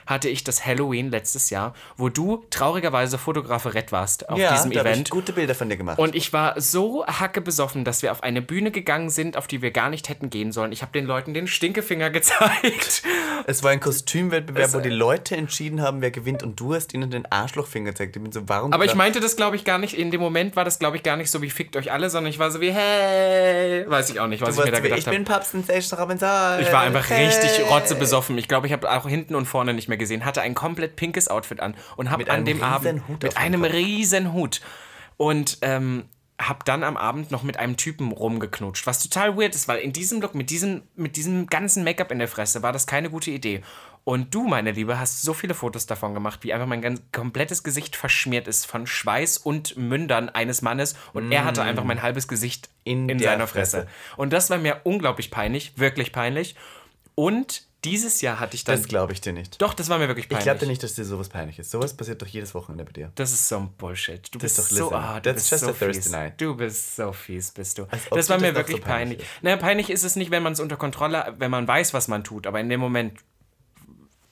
[0.09, 4.79] Hatte ich das Halloween letztes Jahr, wo du traurigerweise Fotograferett warst auf ja, diesem da
[4.81, 5.11] habe ich Event.
[5.11, 5.99] gute Bilder von dir gemacht.
[5.99, 9.61] Und ich war so hacke besoffen, dass wir auf eine Bühne gegangen sind, auf die
[9.61, 10.73] wir gar nicht hätten gehen sollen.
[10.73, 13.03] Ich habe den Leuten den Stinkefinger gezeigt.
[13.47, 16.95] es war ein Kostümwettbewerb, Es- wo die Leute entschieden haben, wer gewinnt und du hast
[16.95, 18.17] ihnen den Arschlochfinger gezeigt.
[18.17, 18.73] Ich bin so, warum?
[18.73, 19.93] Aber ich meinte das, glaube ich, gar nicht.
[19.93, 22.31] In dem Moment war das, glaube ich, gar nicht so wie fickt euch alle, sondern
[22.31, 23.85] ich war so wie, hey.
[23.91, 25.17] Weiß ich auch nicht, was Du ich mir da gedacht ich habe.
[25.17, 26.29] bin Papst Sensation Robinson.
[26.61, 27.65] Ich war einfach richtig Hey.
[27.69, 28.39] rotzebesoffen.
[28.39, 30.25] Ich glaube, ich habe auch hinten und vorne nicht mehr gesehen.
[30.25, 33.73] Hatte ein komplett pinkes Outfit an und habe an dem Abend Hut mit einem Kopf.
[33.73, 34.61] riesen Hut
[35.17, 36.05] und ähm,
[36.41, 39.93] habe dann am Abend noch mit einem Typen rumgeknutscht, was total weird ist, weil in
[39.93, 43.31] diesem Look mit diesem mit diesem ganzen Make-up in der Fresse war das keine gute
[43.31, 43.63] Idee.
[44.05, 47.63] Und du, meine Liebe, hast so viele Fotos davon gemacht, wie einfach mein ganz komplettes
[47.63, 52.27] Gesicht verschmiert ist von Schweiß und Mündern eines Mannes und er hatte einfach mein halbes
[52.27, 53.83] Gesicht In in, seiner Fresse.
[53.83, 53.89] Fresse.
[54.17, 56.55] Und das war mir unglaublich peinlich, wirklich peinlich.
[57.17, 58.77] Und dieses Jahr hatte ich dann.
[58.77, 59.61] Das glaube ich dir nicht.
[59.63, 60.45] doch, das war mir wirklich Ich peinlich.
[60.45, 61.71] glaube dir nicht, dass dir sowas peinlich ist.
[61.71, 63.13] Sowas passiert doch jedes Wochenende bei dir.
[63.15, 64.27] Das ist so ein Bullshit.
[64.35, 66.11] Du Das bist ist doch so, ah, du That's bist just so a Thursday fies.
[66.11, 66.41] night.
[66.41, 67.87] Du bist so fies, bist du.
[68.11, 69.43] Das war das mir doch wirklich so peinlich peinlich.
[69.43, 72.25] Naja, peinlich ist es nicht, wenn man es unter Kontrolle, wenn man weiß, was man
[72.25, 72.47] tut.
[72.47, 73.19] Aber in dem Moment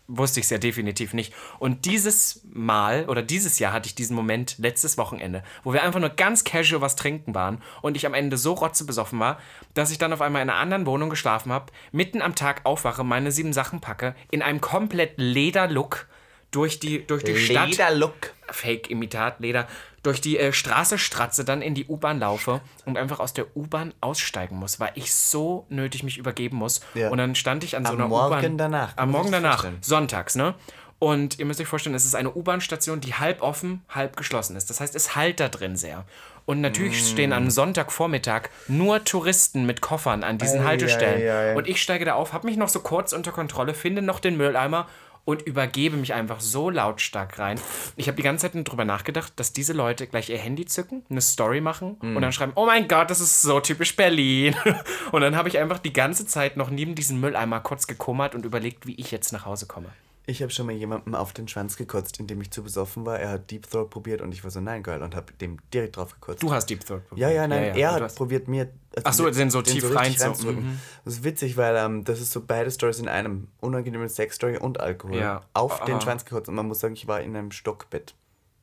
[0.08, 1.32] wusste ich es ja definitiv nicht.
[1.58, 6.00] Und dieses Mal oder dieses Jahr hatte ich diesen Moment letztes Wochenende, wo wir einfach
[6.00, 9.38] nur ganz casual was trinken waren und ich am Ende so rotzebesoffen war,
[9.74, 13.04] dass ich dann auf einmal in einer anderen Wohnung geschlafen habe, mitten am Tag aufwache,
[13.04, 16.06] meine sieben Sachen packe, in einem komplett Lederlook
[16.50, 17.68] durch die, durch die Stadt.
[17.70, 18.32] Lederlook.
[18.48, 19.66] Fake-Imitat, Leder,
[20.02, 23.92] durch die äh, Straße stratze, dann in die U-Bahn laufe und einfach aus der U-Bahn
[24.00, 26.80] aussteigen muss, weil ich so nötig mich übergeben muss.
[26.94, 27.10] Ja.
[27.10, 28.58] Und dann stand ich an so Am einer Morgen U-Bahn.
[28.58, 29.78] danach, Am Morgen ich mir danach, vorstellen.
[29.82, 30.54] sonntags, ne?
[30.98, 34.70] Und ihr müsst euch vorstellen, es ist eine U-Bahn-Station, die halb offen, halb geschlossen ist.
[34.70, 36.04] Das heißt, es halt da drin sehr.
[36.46, 37.06] Und natürlich Mm.
[37.06, 41.20] stehen am Sonntagvormittag nur Touristen mit Koffern an diesen Ei, Haltestellen.
[41.20, 41.54] ei, ei.
[41.56, 44.36] Und ich steige da auf, habe mich noch so kurz unter Kontrolle, finde noch den
[44.38, 44.88] Mülleimer
[45.26, 47.60] und übergebe mich einfach so lautstark rein.
[47.96, 51.04] Ich habe die ganze Zeit nur drüber nachgedacht, dass diese Leute gleich ihr Handy zücken,
[51.10, 54.54] eine Story machen und dann schreiben, oh mein Gott, das ist so typisch Berlin.
[55.12, 58.44] Und dann habe ich einfach die ganze Zeit noch neben diesem Mülleimer kurz gekummert und
[58.44, 59.88] überlegt, wie ich jetzt nach Hause komme.
[60.28, 63.18] Ich habe schon mal jemandem auf den Schwanz gekotzt, indem ich zu besoffen war.
[63.18, 65.96] Er hat Deep Throat probiert und ich war so, nein, geil, und habe dem direkt
[65.96, 66.42] drauf gekotzt.
[66.42, 68.68] Du hast Deep Throat Ja, ja, nein, du er hat probiert mir.
[69.04, 70.64] Ach so, den so tief richtig rein zu- reinzudrücken.
[70.64, 70.80] mhm.
[71.04, 73.48] Das ist witzig, weil ähm, das ist so beide Stories in einem.
[73.60, 75.16] Unangenehme Sexstory und Alkohol.
[75.18, 75.42] Ja.
[75.52, 76.00] Auf den Ah.
[76.00, 76.48] Schwanz gekotzt.
[76.48, 78.14] Und man muss sagen, ich war in einem Stockbett.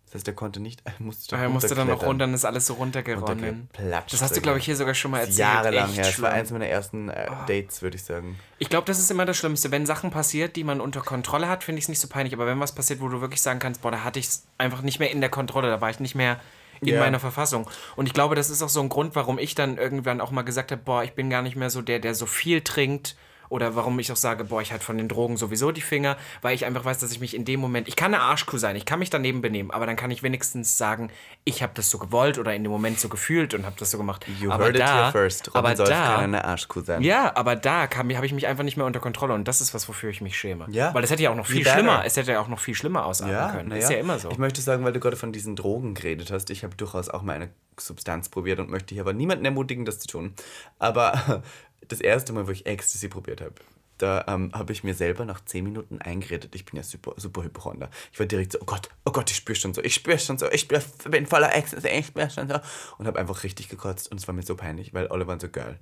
[0.07, 2.45] Das heißt, er konnte nicht, er musste, Ah, Er musste dann noch runter, dann ist
[2.45, 3.67] alles so runtergeronnen.
[4.09, 5.37] Das hast du, glaube ich, hier sogar schon mal erzählt.
[5.39, 6.05] Jahrelang Echt her.
[6.05, 8.37] Das war eins meiner ersten äh, Dates, würde ich sagen.
[8.59, 9.71] Ich glaube, das ist immer das Schlimmste.
[9.71, 12.33] Wenn Sachen passiert, die man unter Kontrolle hat, finde ich es nicht so peinlich.
[12.33, 14.81] Aber wenn was passiert, wo du wirklich sagen kannst, boah, da hatte ich es einfach
[14.83, 16.39] nicht mehr in der Kontrolle, da war ich nicht mehr
[16.81, 16.99] in Ja.
[16.99, 17.69] meiner Verfassung.
[17.95, 20.41] Und ich glaube, das ist auch so ein Grund, warum ich dann irgendwann auch mal
[20.43, 23.15] gesagt habe, boah, ich bin gar nicht mehr so der, der so viel trinkt.
[23.53, 26.55] Oder warum ich auch sage, boah, ich hatte von den Drogen sowieso die Finger, weil
[26.55, 28.83] ich einfach weiß, dass ich mich in dem Moment, ich kann eine Arschkuh sein, ich
[28.87, 31.11] kann mich daneben benehmen, aber dann kann ich wenigstens sagen,
[31.43, 33.99] ich habe das so gewollt oder in dem Moment so gefühlt und habe das so
[33.99, 34.25] gemacht.
[34.41, 35.49] You aber heard it da, here first.
[35.49, 37.03] Robin aber Solf da, kann eine Arschkuh sein.
[37.03, 39.87] ja, aber da habe ich mich einfach nicht mehr unter Kontrolle und das ist was,
[39.87, 40.65] wofür ich mich schäme.
[40.71, 40.91] Ja.
[40.95, 43.05] Weil das hätte ja auch noch viel schlimmer, es hätte ja auch noch viel schlimmer
[43.05, 43.69] ausarten Ja, können.
[43.69, 44.31] na Ist ja immer so.
[44.31, 47.21] Ich möchte sagen, weil du gerade von diesen Drogen geredet hast, ich habe durchaus auch
[47.21, 47.49] mal eine
[47.79, 50.33] Substanz probiert und möchte hier aber niemanden ermutigen, das zu tun.
[50.79, 51.43] Aber
[51.87, 53.55] das erste Mal, wo ich Ecstasy probiert habe,
[53.97, 56.55] da ähm, habe ich mir selber nach 10 Minuten eingeredet.
[56.55, 57.89] Ich bin ja super, super Hypochonder.
[58.11, 60.37] Ich war direkt so, oh Gott, oh Gott, ich spüre schon so, ich spüre schon
[60.37, 62.59] so, ich bin voller Ecstasy, ich spüre schon so.
[62.97, 65.49] Und habe einfach richtig gekotzt und es war mir so peinlich, weil alle waren so
[65.49, 65.79] geil.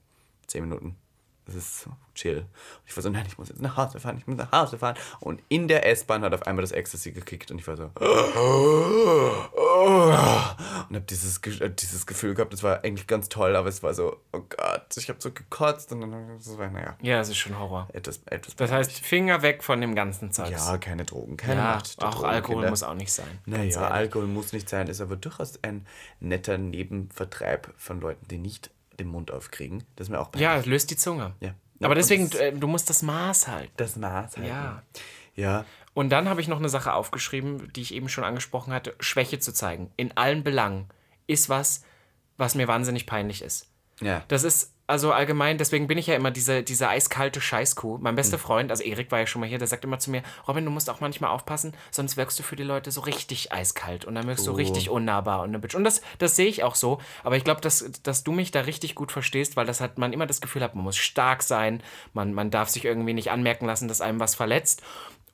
[0.48, 0.98] 10 Minuten.
[1.46, 2.38] Das ist so chill.
[2.38, 2.46] Und
[2.86, 4.96] ich war so, nein, ich muss jetzt nach Hause fahren, ich muss nach Hause fahren.
[5.20, 7.90] Und in der S-Bahn hat auf einmal das Ecstasy gekickt und ich war so,
[10.90, 13.94] und habe dieses, äh, dieses Gefühl gehabt, das war eigentlich ganz toll, aber es war
[13.94, 17.38] so, oh Gott, ich habe so gekotzt und dann das war, naja, ja, es ist
[17.38, 17.88] schon Horror.
[17.94, 18.56] etwas, etwas.
[18.56, 20.52] Das heißt, Finger weg von dem ganzen Zeugs.
[20.52, 22.70] ja, keine Drogen, keine Ja, Macht auch Drogen, Alkohol Kinder.
[22.70, 23.40] muss auch nicht sein.
[23.46, 23.88] Naja.
[23.88, 25.86] Alkohol muss nicht sein, ist aber durchaus ein
[26.20, 28.70] netter Nebenvertreib von Leuten, die nicht
[29.04, 29.84] den Mund aufkriegen.
[29.96, 30.44] Das ist mir auch peinlich.
[30.44, 31.34] Ja, es löst die Zunge.
[31.40, 31.54] Ja.
[31.82, 33.72] Aber Und deswegen, das- äh, du musst das Maß halten.
[33.78, 34.48] Das Maß halten.
[34.50, 34.84] Ja.
[35.36, 35.66] Ja.
[35.94, 38.96] Und dann habe ich noch eine Sache aufgeschrieben, die ich eben schon angesprochen hatte.
[39.00, 40.88] Schwäche zu zeigen, in allen Belangen,
[41.28, 41.84] ist was,
[42.38, 43.68] was mir wahnsinnig peinlich ist.
[44.00, 44.24] Ja.
[44.28, 47.98] Das ist also allgemein, deswegen bin ich ja immer diese, diese eiskalte Scheißkuh.
[48.00, 48.42] Mein bester Hm.
[48.44, 50.70] Freund, also Erik war ja schon mal hier, der sagt immer zu mir, Robin, du
[50.70, 54.28] musst auch manchmal aufpassen, sonst wirkst du für die Leute so richtig eiskalt und dann
[54.28, 54.56] wirkst du Oh.
[54.56, 55.74] richtig unnahbar und eine Bitch.
[55.74, 58.62] Und das, das sehe ich auch so, aber ich glaube, dass, dass du mich da
[58.62, 61.82] richtig gut verstehst, weil das hat man immer das Gefühl hat, man muss stark sein,
[62.14, 64.84] man, man darf sich irgendwie nicht anmerken lassen, dass einem was verletzt.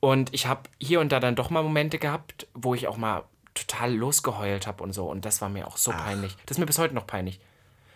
[0.00, 3.24] Und ich habe hier und da dann doch mal Momente gehabt, wo ich auch mal
[3.54, 5.10] total losgeheult habe und so.
[5.10, 6.36] Und das war mir auch so peinlich.
[6.46, 7.40] Das ist mir bis heute noch peinlich.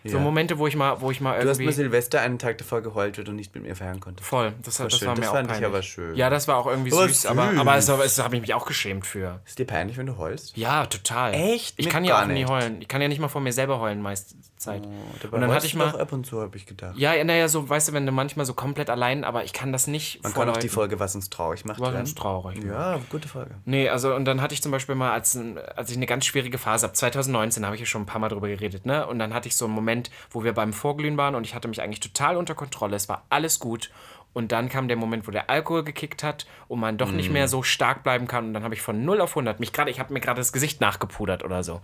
[0.04, 0.22] So Ja.
[0.22, 1.66] Momente, wo ich mal, wo ich mal Du hast irgendwie.
[1.66, 4.28] mir Silvester einen Tag davor geheult, weil du nicht mit mir feiern konntest.
[4.28, 5.08] Voll, das, war das, schön.
[5.08, 6.16] war mir Das auch fand ich aber schön.
[6.16, 7.58] Ja, das war auch irgendwie Aber süß, aber, süß.
[7.60, 9.40] aber es, es habe ich mich auch geschämt für.
[9.46, 10.56] Ist dir peinlich, wenn du heulst?
[10.56, 11.34] Ja, total.
[11.34, 11.74] Echt?
[11.78, 12.48] Ich Mir kann ja auch nie nicht.
[12.48, 12.80] heulen.
[12.80, 14.82] Ich kann ja nicht mal vor mir selber heulen, meiste Zeit.
[15.20, 16.00] Dabei und dann hatte ich mal.
[16.00, 16.96] ab und zu, habe ich gedacht.
[16.96, 19.72] Ja, ja, naja, so, weißt du, wenn du manchmal so komplett allein, aber ich kann
[19.72, 20.68] das nicht Man kann auch die.
[20.68, 21.80] Folge, was uns traurig macht.
[21.80, 22.62] Was uns traurig.
[22.64, 23.56] Ja, gute Folge.
[23.64, 25.36] Nee, also und dann hatte ich zum Beispiel mal, als,
[25.76, 28.28] als ich eine ganz schwierige Phase habe, 2019, habe ich ja schon ein paar Mal
[28.28, 29.06] drüber geredet, ne?
[29.06, 29.91] Und dann hatte ich so einen Moment,
[30.30, 32.96] wo wir beim Vorglühen waren und ich hatte mich eigentlich total unter Kontrolle.
[32.96, 33.90] Es war alles gut.
[34.34, 37.48] Und dann kam der Moment, wo der Alkohol gekickt hat und man doch nicht mehr
[37.48, 38.46] so stark bleiben kann.
[38.46, 40.54] Und dann habe ich von 0 auf 100 mich gerade, ich habe mir gerade das
[40.54, 41.82] Gesicht nachgepudert oder so.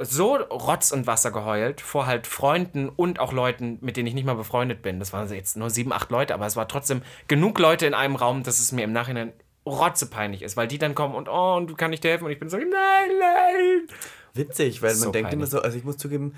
[0.00, 4.24] So Rotz und Wasser geheult vor halt Freunden und auch Leuten, mit denen ich nicht
[4.24, 5.00] mal befreundet bin.
[5.00, 8.14] Das waren jetzt nur sieben, acht Leute, aber es war trotzdem genug Leute in einem
[8.14, 9.32] Raum, dass es mir im Nachhinein
[9.66, 12.30] rotzepeinlich ist, weil die dann kommen und oh, und du kann nicht dir helfen und
[12.30, 13.88] ich bin so, nein, nein.
[14.34, 15.50] Witzig, weil man So denkt immer peinlich.
[15.50, 16.34] so, also ich muss zugeben,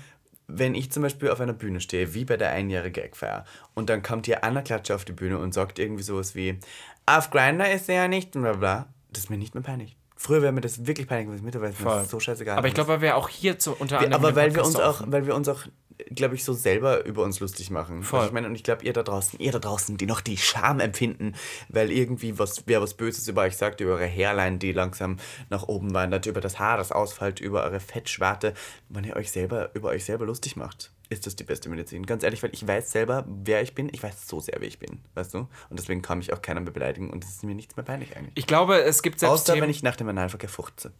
[0.47, 4.01] wenn ich zum Beispiel auf einer Bühne stehe, wie bei der einjährigen Eckfeier, und dann
[4.01, 6.59] kommt hier Anna Klatsche auf die Bühne und sagt irgendwie sowas wie,
[7.05, 9.97] auf Grinder ist er ja nicht, und bla bla, das ist mir nicht mehr peinlich.
[10.15, 12.57] Früher wäre mir das wirklich peinlich gewesen, mittlerweile ist mir so scheißegal.
[12.57, 15.03] Aber ich glaube, weil wir auch hier zu, unter anderem aber weil wir uns auch,
[15.05, 15.65] weil wir uns auch
[16.09, 18.03] glaube ich, so selber über uns lustig machen.
[18.03, 18.19] Voll.
[18.19, 20.37] Also ich meine, und ich glaube, ihr da draußen, ihr da draußen, die noch die
[20.37, 21.33] Scham empfinden,
[21.69, 25.17] weil irgendwie was, wer was Böses über euch sagt, über eure Hairline, die langsam
[25.49, 28.53] nach oben wandert, über das Haar, das ausfällt, über eure Fettschwarte,
[28.89, 32.05] wenn ihr euch selber, über euch selber lustig macht, ist das die beste Medizin.
[32.05, 33.89] Ganz ehrlich, weil ich weiß selber, wer ich bin.
[33.91, 35.39] Ich weiß so sehr, wer ich bin, weißt du?
[35.69, 38.15] Und deswegen kann mich auch keiner mehr beleidigen und es ist mir nichts mehr peinlich
[38.15, 38.33] eigentlich.
[38.35, 40.91] Ich glaube, es gibt selbst Außer Themen, wenn ich nach dem Analverkehr furze.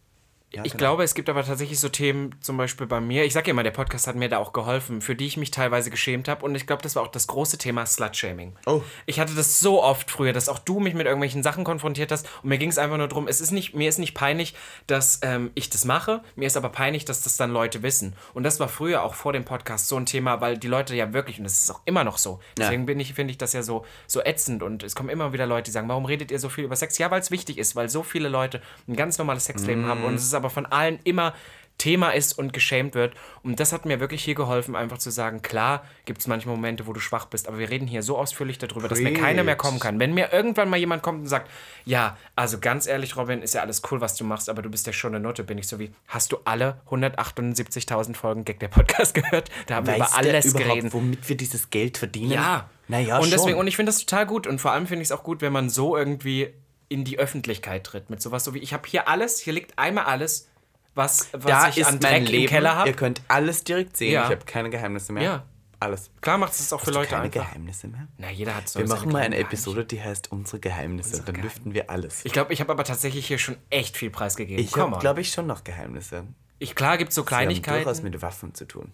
[0.50, 0.78] Ja, Ich genau.
[0.78, 3.62] glaube, es gibt aber tatsächlich so Themen, zum Beispiel bei mir, ich sage ja immer,
[3.62, 6.42] der Podcast hat mir da auch geholfen, für die ich mich teilweise geschämt habe.
[6.44, 8.56] Und ich glaube, das war auch das große Thema Slut-Shaming.
[8.64, 8.80] Oh.
[9.04, 12.26] Ich hatte das so oft früher, dass auch du mich mit irgendwelchen Sachen konfrontiert hast.
[12.42, 14.54] Und mir ging es einfach nur darum, es ist nicht, mir ist nicht peinlich,
[14.86, 16.22] dass ähm, ich das mache.
[16.34, 18.14] Mir ist aber peinlich, dass das dann Leute wissen.
[18.32, 21.12] Und das war früher auch vor dem Podcast so ein Thema, weil die Leute ja
[21.12, 23.62] wirklich, und das ist auch immer noch so, deswegen bin ich, finde ich das ja
[23.62, 24.62] so, so ätzend.
[24.62, 26.96] Und es kommen immer wieder Leute, die sagen, warum redet ihr so viel über Sex?
[26.96, 30.04] Ja, weil es wichtig ist, weil so viele Leute ein ganz normales Sexleben haben.
[30.04, 31.34] Und es ist aber von allen immer
[31.78, 33.14] Thema ist und geschämt wird.
[33.42, 36.86] Und das hat mir wirklich hier geholfen, einfach zu sagen, klar gibt es manchmal Momente,
[36.86, 39.56] wo du schwach bist, aber wir reden hier so ausführlich darüber, dass mir keiner mehr
[39.56, 40.00] kommen kann.
[40.00, 41.48] Wenn mir irgendwann mal jemand kommt und sagt,
[41.84, 44.86] ja, also ganz ehrlich, Robin, ist ja alles cool, was du machst, aber du bist
[44.86, 48.68] ja schon eine Note, bin ich so wie, hast du alle 178.000 Folgen Gag der
[48.68, 49.50] Podcast gehört?
[49.66, 50.92] Da haben wir über Weiß alles geredet.
[50.92, 52.32] womit wir dieses Geld verdienen?
[52.32, 52.68] Ja.
[52.90, 53.60] Naja, und deswegen, schon.
[53.60, 54.46] und ich finde das total gut.
[54.46, 56.54] Und vor allem finde ich es auch gut, wenn man so irgendwie
[56.88, 58.10] in die Öffentlichkeit tritt.
[58.10, 60.48] Mit sowas so wie, ich habe hier alles, hier liegt einmal alles,
[60.94, 62.44] was, was da ich ist an mein Dreck Leben.
[62.44, 62.88] im Keller habe.
[62.88, 64.12] Ihr könnt alles direkt sehen.
[64.12, 64.24] Ja.
[64.24, 65.22] Ich habe keine Geheimnisse mehr.
[65.22, 65.44] Ja.
[65.80, 66.10] Alles.
[66.20, 67.46] Klar macht es auch für Hast du Leute keine einfach.
[67.46, 68.08] Geheimnisse mehr?
[68.16, 71.22] Na, jeder hat so Wir machen mal eine Episode, die heißt Unsere Geheimnisse.
[71.22, 72.24] Dann lüften wir alles.
[72.24, 74.64] Ich glaube, ich habe aber tatsächlich hier schon echt viel preisgegeben.
[74.64, 76.24] Ich habe, glaube ich, schon noch Geheimnisse.
[76.58, 78.02] ich, klar gibt es so Die haben durchaus Kleinigkeiten.
[78.10, 78.90] mit Waffen zu tun.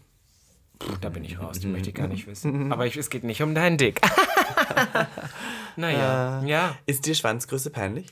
[1.01, 2.73] Da bin ich raus, die möchte ich gar nicht wissen.
[2.73, 4.01] Aber ich, es geht nicht um deinen Dick.
[5.77, 6.77] naja, ja.
[6.87, 8.07] Ist dir Schwanzgröße peinlich?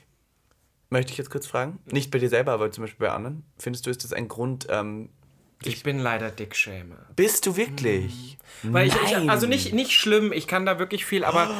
[0.90, 1.78] Möchte ich jetzt kurz fragen?
[1.86, 3.44] Nicht bei dir selber, aber zum Beispiel bei anderen.
[3.58, 4.66] Findest du, ist das ein Grund?
[4.68, 5.08] Ähm,
[5.64, 6.96] Ich bin leider Dickschäme.
[7.16, 8.36] bist du wirklich?
[8.62, 11.50] Weil ich, ich, also nicht, nicht schlimm, ich kann da wirklich viel, aber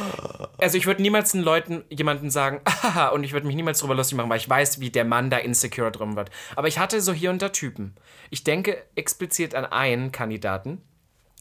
[0.59, 3.95] also ich würde niemals den Leuten jemanden sagen, haha, und ich würde mich niemals drüber
[3.95, 6.31] lustig machen, weil ich weiß, wie der Mann da insecure drum wird.
[6.55, 7.95] Aber ich hatte so hier und da Typen.
[8.31, 10.83] Ich denke explizit an einen Kandidaten,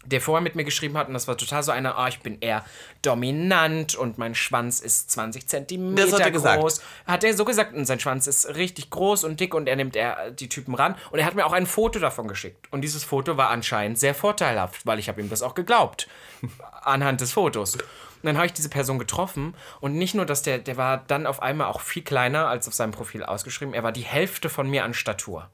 [0.05, 2.39] der vorher mit mir geschrieben hat, und das war total so einer, ah, ich bin
[2.39, 2.65] eher
[3.01, 6.61] dominant und mein Schwanz ist 20 Zentimeter Das hat er gesagt.
[6.61, 6.81] groß.
[7.05, 9.95] Hat er so gesagt, und sein Schwanz ist richtig groß und dick und er nimmt
[9.95, 10.95] er die Typen ran.
[11.11, 12.71] Und er hat mir auch ein Foto davon geschickt.
[12.71, 16.07] Und dieses Foto war anscheinend sehr vorteilhaft, weil ich habe ihm das auch geglaubt.
[16.81, 17.75] anhand des Fotos.
[17.75, 21.25] Und dann habe ich diese Person getroffen und nicht nur, dass der, der war dann
[21.25, 24.69] auf einmal auch viel kleiner als auf seinem Profil ausgeschrieben, er war die Hälfte von
[24.69, 25.49] mir an Statur.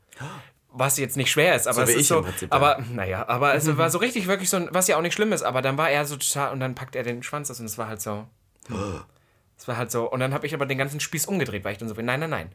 [0.70, 2.22] Was jetzt nicht schwer ist, aber So es ist so.
[2.22, 5.14] Prinzip, aber naja, aber es war so richtig, wirklich so, ein- was ja auch nicht
[5.14, 7.60] schlimm ist, aber dann war er so total und dann packt er den Schwanz aus
[7.60, 8.28] und es war halt so.
[9.58, 10.10] Es war halt so.
[10.12, 12.20] Und dann habe ich aber den ganzen Spieß umgedreht, weil ich dann so bin, nein,
[12.20, 12.52] nein, nein.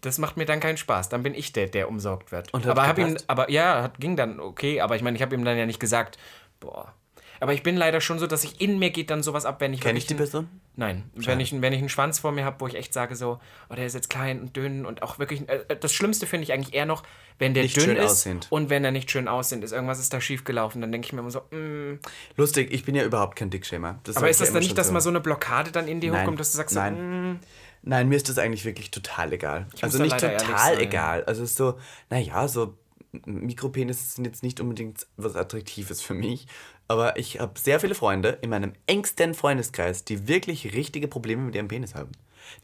[0.00, 1.08] Das macht mir dann keinen Spaß.
[1.08, 2.52] Dann bin ich der, der umsorgt wird.
[2.52, 4.80] Und aber hab ihm, aber ja, hat, ging dann okay.
[4.80, 6.18] Aber ich meine, ich habe ihm dann ja nicht gesagt,
[6.60, 6.94] boah.
[7.42, 9.74] Aber ich bin leider schon so, dass ich in mir geht dann sowas ab, wenn
[9.74, 10.48] ich Kenn ich die Person?
[10.76, 13.40] Nein, wenn ich, wenn ich einen Schwanz vor mir habe, wo ich echt sage so,
[13.68, 16.52] oh, der ist jetzt klein und dünn und auch wirklich, äh, das Schlimmste finde ich
[16.52, 17.02] eigentlich eher noch,
[17.40, 18.46] wenn der Nicht dünn schön ist aussehend.
[18.50, 21.12] und wenn er nicht schön aussehend ist, irgendwas ist da schief gelaufen, dann denke ich
[21.12, 21.98] mir immer so, mm.
[22.36, 23.98] Lustig, ich bin ja überhaupt kein Dickschämer.
[24.04, 24.92] Das aber ist ich das dann nicht, dass so.
[24.92, 26.20] mal so eine Blockade dann in dir Nein.
[26.20, 26.94] hochkommt, dass du sagst, Nein.
[26.94, 27.40] so, mm,
[27.82, 29.66] Nein, mir ist das eigentlich wirklich total egal.
[29.80, 31.24] Also da nicht total egal.
[31.24, 31.76] Also es ist so,
[32.08, 32.78] naja, so
[33.26, 36.46] Mikropenis sind jetzt nicht unbedingt was Attraktives für mich.
[36.92, 41.54] Aber ich habe sehr viele Freunde in meinem engsten Freundeskreis, die wirklich richtige Probleme mit
[41.54, 42.12] ihrem Penis haben.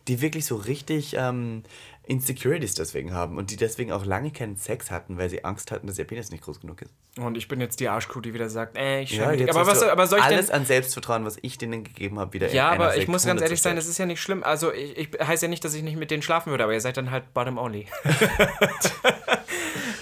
[0.06, 1.62] Die wirklich so richtig ähm,
[2.08, 5.86] Insecurities deswegen haben und die deswegen auch lange keinen Sex hatten, weil sie Angst hatten,
[5.86, 6.90] dass ihr Penis nicht groß genug ist.
[7.18, 9.82] Und ich bin jetzt die Arschkuh, die wieder sagt, äh, ich Ja, jetzt Aber, was,
[9.82, 10.34] aber soll ich denn...
[10.34, 13.42] alles an Selbstvertrauen, was ich denen gegeben habe, wieder in Ja, aber ich muss ganz
[13.42, 14.42] ehrlich sein, es ist ja nicht schlimm.
[14.42, 16.80] Also ich, ich heißt ja nicht, dass ich nicht mit denen schlafen würde, aber ihr
[16.80, 17.86] seid dann halt bottom only.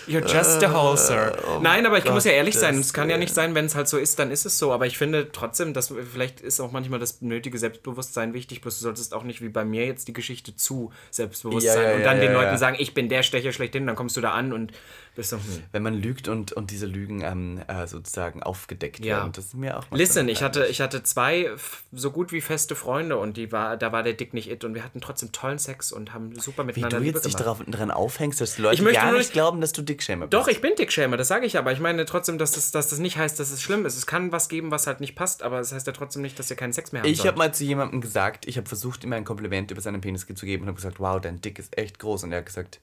[0.06, 1.36] You're just a hole, sir.
[1.60, 2.78] Nein, aber ich muss ja ehrlich sein.
[2.78, 4.72] Es kann ja nicht sein, wenn es halt so ist, dann ist es so.
[4.72, 8.60] Aber ich finde trotzdem, dass vielleicht ist auch manchmal das nötige Selbstbewusstsein wichtig.
[8.60, 11.82] Bloß du solltest auch nicht wie bei mir jetzt die Geschichte zu selbstbewusst Ja, sein
[11.82, 13.86] ja, und dann den Leuten sagen, ich bin der Stecher schlechthin.
[13.86, 14.72] Dann kommst du da an und
[15.16, 15.42] bist so, hm.
[15.72, 19.16] wenn man lügt und, und diese Lügen ähm, äh, sozusagen aufgedeckt Ja.
[19.18, 19.32] werden.
[19.32, 21.50] Das ist mir auch Listen, ich hatte, ich hatte zwei
[21.92, 24.74] so gut wie feste Freunde und die war, da war der Dick nicht it und
[24.74, 27.62] wir hatten trotzdem tollen Sex und haben super Wie miteinander du Liebe jetzt dich darauf,
[27.66, 30.26] dran aufhängst, dass die Leute Ich möchte ja nur nicht nicht- glauben, dass du Dickschämer
[30.26, 30.34] bist.
[30.34, 31.72] Doch, ich bin Dickschämer, das sage ich aber.
[31.72, 33.96] Ich meine trotzdem, dass das, dass das nicht heißt, dass es schlimm ist.
[33.96, 36.38] Es kann was geben, was halt nicht passt, aber es das heißt ja trotzdem nicht,
[36.38, 37.10] dass ihr keinen Sex mehr habt.
[37.10, 40.26] Ich habe mal zu jemandem gesagt, ich habe versucht, ihm ein Kompliment über seinen Penis
[40.26, 42.24] zu geben und habe gesagt, wow, dein Dick ist echt groß.
[42.24, 42.80] Und er hat gesagt,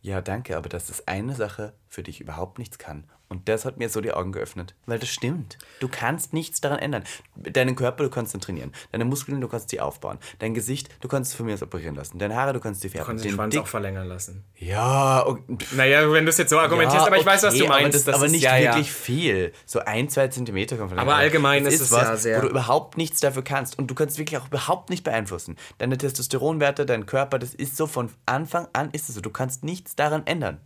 [0.00, 3.04] ja, danke, aber das ist eine Sache, für die ich überhaupt nichts kann.
[3.28, 4.74] Und das hat mir so die Augen geöffnet.
[4.86, 5.58] Weil das stimmt.
[5.80, 7.02] Du kannst nichts daran ändern.
[7.34, 8.72] Deinen Körper, du kannst ihn trainieren.
[8.92, 10.18] Deine Muskeln, du kannst sie aufbauen.
[10.38, 12.18] Dein Gesicht, du kannst es von mir aus operieren lassen.
[12.20, 13.06] Deine Haare, du kannst sie färben.
[13.06, 14.44] Kannst den Den Schwanz Dick- auch verlängern lassen.
[14.56, 17.54] Ja, und, pff, Naja, wenn du es jetzt so argumentierst, ja, aber ich weiß, was
[17.54, 17.82] okay, du meinst.
[17.84, 18.70] Aber, das, Das aber ist- nicht ja, ja.
[18.74, 19.52] wirklich viel.
[19.66, 21.08] So ein, zwei Zentimeter kann verlängern.
[21.08, 23.76] Aber allgemein das ist es was, ja sehr- Wo du überhaupt nichts dafür kannst.
[23.76, 25.56] Und du kannst wirklich auch überhaupt nicht beeinflussen.
[25.78, 29.20] Deine Testosteronwerte, dein Körper, das ist so von Anfang an ist es so.
[29.20, 30.60] Du kannst nichts daran ändern.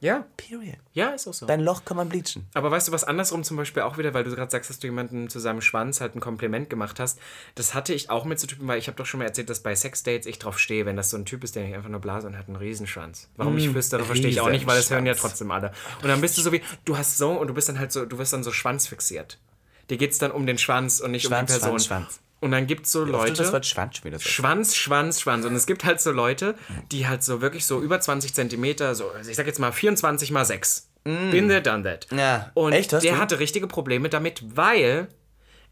[0.00, 0.76] Ja, Period.
[0.92, 1.46] ja, ist auch so.
[1.46, 2.46] Dein Loch kann man bleachen.
[2.52, 4.88] Aber weißt du, was andersrum zum Beispiel auch wieder, weil du gerade sagst, dass du
[4.88, 7.18] jemandem zu seinem Schwanz halt ein Kompliment gemacht hast,
[7.54, 9.60] das hatte ich auch mit so Typen, weil ich habe doch schon mal erzählt, dass
[9.60, 12.00] bei Sexdates ich drauf stehe, wenn das so ein Typ ist, der nicht einfach nur
[12.00, 13.30] blase und hat einen Riesenschwanz.
[13.36, 15.72] Warum ich flüstere, verstehe ich auch nicht, weil das hören ja trotzdem alle.
[16.02, 18.04] Und dann bist du so wie, du hast so und du bist dann halt so,
[18.04, 19.38] du wirst dann so schwanzfixiert.
[19.88, 21.80] Dir geht es dann um den Schwanz und nicht um Schwanz, die Person.
[21.80, 22.20] Schwanz, Schwanz.
[22.46, 23.32] Und dann gibt es so Leute.
[23.34, 24.32] Das Wort Schwanz wieder sagst.
[24.32, 25.44] Schwanz, Schwanz, Schwanz.
[25.44, 26.54] Und es gibt halt so Leute,
[26.92, 30.30] die halt so wirklich so über 20 Zentimeter, so, also ich sag jetzt mal 24
[30.30, 30.88] mal 6.
[31.02, 32.06] Been there, done that.
[32.10, 32.18] Mm.
[32.18, 32.50] Ja.
[32.54, 33.18] Und Echt, der du?
[33.18, 35.08] hatte richtige Probleme damit, weil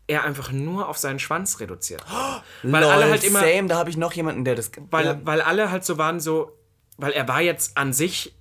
[0.07, 2.05] er einfach nur auf seinen Schwanz reduziert.
[2.07, 2.43] hat.
[2.65, 4.71] weil Lol, alle halt immer, Same, da habe ich noch jemanden, der das.
[4.91, 5.21] weil, ja.
[5.25, 6.59] weil alle halt so waren so,
[6.97, 8.35] weil er war jetzt an sich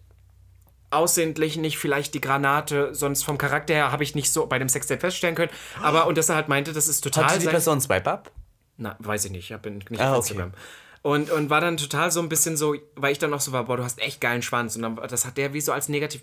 [0.96, 4.70] aussehentlich nicht vielleicht die Granate, sonst vom Charakter her habe ich nicht so bei dem
[4.70, 5.52] Sextape feststellen können.
[5.82, 8.32] Aber, und dass er halt meinte, das ist total Hat die Person Swipe Up?
[8.78, 10.34] na, weiß ich nicht, ich bin nicht Ah, auf okay.
[10.34, 10.52] Instagram.
[11.04, 13.66] Und, und war dann total so ein bisschen so, weil ich dann auch so war,
[13.66, 14.78] boah, du hast echt geilen Schwanz.
[14.78, 16.22] Und dann, das hat der wie so als negativ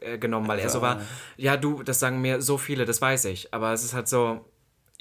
[0.00, 1.00] äh, genommen, weil er so war,
[1.36, 3.52] ja, du, das sagen mir so viele, das weiß ich.
[3.52, 4.44] Aber es ist halt so,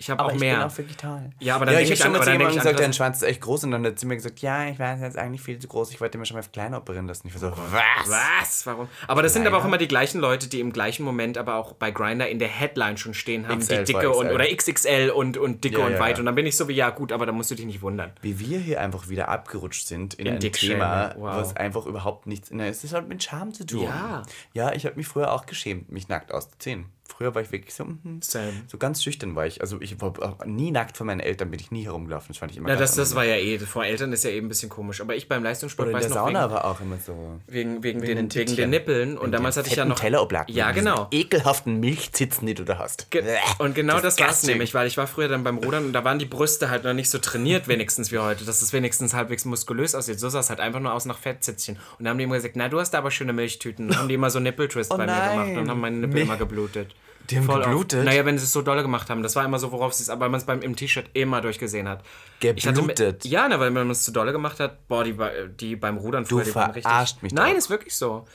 [0.01, 0.55] ich habe auch Aber ich mehr.
[0.55, 1.29] bin auch vegetal.
[1.39, 3.17] Ja, aber dann ja, ich ich habe schon mal zu jemandem ich gesagt, dein Schwanz
[3.17, 3.65] ist echt groß.
[3.65, 5.91] Und dann hat sie mir gesagt, ja, ich weiß, er ist eigentlich viel zu groß.
[5.91, 7.27] Ich wollte mir schon mal auf kleiner operieren lassen.
[7.27, 8.09] Ich war so, was?
[8.09, 8.65] Was?
[8.65, 8.87] Warum?
[9.07, 11.73] Aber das sind aber auch immer die gleichen Leute, die im gleichen Moment aber auch
[11.73, 15.37] bei Grinder in der Headline schon stehen haben, XL die dicke und oder XXL und,
[15.37, 16.15] und dicke Ja, und ja, weit.
[16.15, 16.19] ja.
[16.21, 18.11] Und dann bin ich so wie, ja gut, aber da musst du dich nicht wundern.
[18.23, 21.35] Wie wir hier einfach wieder abgerutscht sind in, In ein Thema, wow.
[21.35, 22.49] was einfach überhaupt nichts.
[22.51, 23.83] Na, es ist halt mit Scham zu tun.
[23.83, 24.23] Ja.
[24.53, 26.85] Ja, ich habe mich früher auch geschämt, mich nackt auszuziehen.
[27.21, 27.85] Früher war ich wirklich so,
[28.21, 28.51] Same.
[28.67, 29.61] so ganz schüchtern war ich.
[29.61, 32.29] Also ich war auch nie nackt von meinen Eltern, bin ich nie herumgelaufen.
[32.29, 34.31] Das fand ich immer Ja, ganz das, das war ja eh, vor Eltern ist ja
[34.31, 35.01] eh ein bisschen komisch.
[35.01, 37.39] Aber ich beim Leistungssport Oder in weiß der noch, Sauna wegen, war auch immer so.
[37.45, 39.17] wegen, wegen, den, den wegen den Nippeln.
[39.19, 39.99] Und damals hatte ich ja noch.
[39.99, 40.53] Tellerobladen.
[40.55, 41.07] Ja, genau.
[41.11, 43.11] Ekelhaften Milchzitzen, die du da hast.
[43.11, 43.23] Ge
[43.59, 46.03] und genau das war es nämlich, weil ich war früher dann beim Rudern und da
[46.03, 49.45] waren die Brüste halt noch nicht so trainiert, wenigstens wie heute, dass es wenigstens halbwegs
[49.45, 50.19] muskulös aussieht.
[50.19, 51.75] So sah es halt einfach nur aus nach Fettzitzchen.
[51.99, 53.89] Und dann haben die immer gesagt, na, du hast da aber schöne Milchtüten.
[53.89, 55.31] Und haben die immer so Nippeltwist bei mir nein.
[55.31, 56.95] gemacht und haben meine Nippel Mi- immer geblutet.
[57.29, 57.99] Die haben Voll geblutet?
[57.99, 58.05] Auf.
[58.05, 59.23] Naja, wenn sie es so dolle gemacht haben.
[59.23, 61.87] Das war immer so, worauf sie es, aber man es beim im T-Shirt immer durchgesehen
[61.87, 62.03] hat.
[62.43, 63.25] Hatte Geblutet?
[63.25, 65.15] ja, na, weil man es zu dolle gemacht hat, boah, die,
[65.59, 66.83] die beim Rudern früher, die waren richtig.
[66.91, 67.57] verarscht mich Nein, doch.
[67.57, 68.27] ist wirklich so.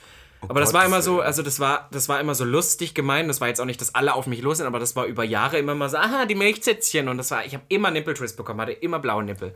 [0.48, 3.28] aber das war immer so, also das war, das war immer so lustig gemeint.
[3.28, 5.24] Das war jetzt auch nicht, dass alle auf mich los sind, aber das war über
[5.24, 7.08] Jahre immer mal so, aha, die Milchzitzchen.
[7.08, 9.54] Und das war, ich habe immer Nippeltwist bekommen, hatte immer blaue Nippel.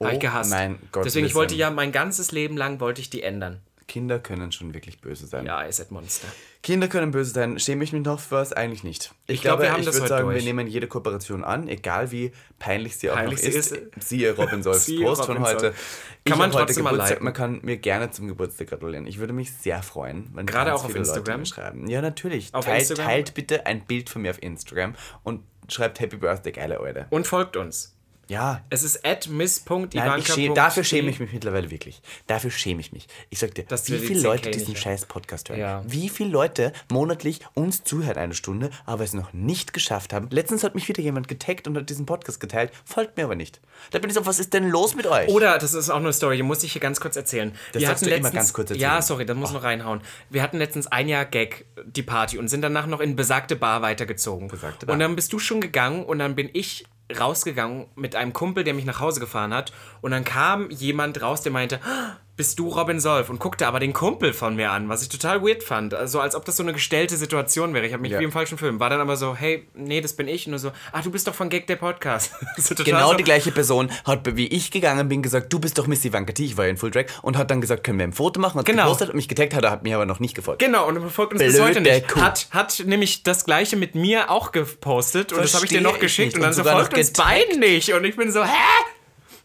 [0.00, 0.50] Habe ich Oh gehasst.
[0.50, 3.60] mein Gott, Deswegen, ich wollte ja mein ganzes Leben lang wollte ich die ändern.
[3.88, 5.46] Kinder können schon wirklich böse sein.
[5.46, 6.28] Ja, ihr seid Monster.
[6.62, 7.58] Kinder können böse sein.
[7.58, 8.52] Schäme ich mich noch für was?
[8.52, 9.12] Eigentlich nicht.
[9.26, 10.44] Ich, glaub, glaube, wir haben ich das würde sagen, wir durch.
[10.44, 13.72] nehmen jede Kooperation an, egal wie peinlich sie auch Peinlich noch ist.
[13.72, 13.90] ist.
[14.00, 15.60] Siehe Robin Solfs Post von Robin heute.
[15.60, 16.04] Solf.
[16.24, 17.10] Ich Kann man hab heute trotzdem mal Geburtstag.
[17.16, 17.24] liken.
[17.24, 19.06] Man kann mir gerne zum Geburtstag gratulieren.
[19.06, 21.44] Ich würde mich sehr freuen, wenn Gerade auch auf Leute Instagram?
[21.46, 21.88] schreiben.
[21.88, 22.54] Ja, natürlich.
[22.54, 23.06] Auf teilt, Instagram?
[23.06, 27.06] teilt bitte ein Bild von mir auf Instagram und schreibt Happy Birthday, geile Eure.
[27.10, 27.94] Und folgt uns.
[28.28, 29.88] Ja, Es ist at miss.ivanka.
[30.04, 32.02] Nein, ich schäme, dafür schäme ich mich mittlerweile wirklich.
[32.26, 33.08] Dafür schäme ich mich.
[33.30, 35.58] Ich sag dir, Dass wie viele 10K Leute diesen scheiß Podcast hören.
[35.58, 35.82] Ja.
[35.86, 40.28] Wie viele Leute monatlich uns zuhören eine Stunde, aber es noch nicht geschafft haben.
[40.30, 43.60] Letztens hat mich wieder jemand getaggt und hat diesen Podcast geteilt, folgt mir aber nicht.
[43.92, 45.28] Da bin ich so, was ist denn los mit euch?
[45.28, 47.52] Oder, das ist auch eine Story, die muss ich hier ganz kurz erzählen.
[47.72, 49.02] Das wir darfst du immer letztens, ganz kurz Ja, erzählen.
[49.02, 50.02] sorry, das muss noch reinhauen.
[50.28, 53.80] Wir hatten letztens ein Jahr Gag, die Party, und sind danach noch in besagte Bar
[53.80, 54.48] weitergezogen.
[54.48, 54.92] Besagte Bar.
[54.92, 56.84] Und dann bist du schon gegangen und dann bin ich
[57.18, 59.72] rausgegangen mit einem Kumpel, der mich nach Hause gefahren hat.
[60.00, 63.28] Und dann kam jemand raus, der meinte, "Ah, bist du Robin Solf?
[63.28, 65.92] Und guckte aber den Kumpel von mir an, was ich total weird fand.
[65.92, 67.84] Also als ob das so eine gestellte Situation wäre.
[67.86, 68.20] Ich habe mich Ja.
[68.20, 68.80] wie im falschen Film.
[68.80, 70.46] War dann aber so, hey, nee, das bin ich.
[70.46, 72.32] Und nur so, ach, du bist doch von Gag der Podcast.
[72.56, 75.86] so Genau so, die gleiche Person hat, wie ich gegangen bin, gesagt, du bist doch
[75.86, 78.04] Miss Ivanka T, ich war ja in Full Drag, und hat dann gesagt, können wir
[78.06, 78.84] ein Foto machen, hat Genau.
[78.84, 80.60] gepostet und mich getaggt, hat hat mir aber noch nicht gefolgt.
[80.62, 82.08] Genau, und er verfolgt uns bis Blöde heute nicht.
[82.08, 82.20] Kuh.
[82.20, 85.92] Hat, hat nämlich das gleiche mit mir auch gepostet und das habe ich dir Verstehe
[85.92, 86.36] noch geschickt nicht.
[86.36, 87.92] und dann Und so folgt uns beiden nicht.
[87.92, 88.48] Und ich bin so, hä?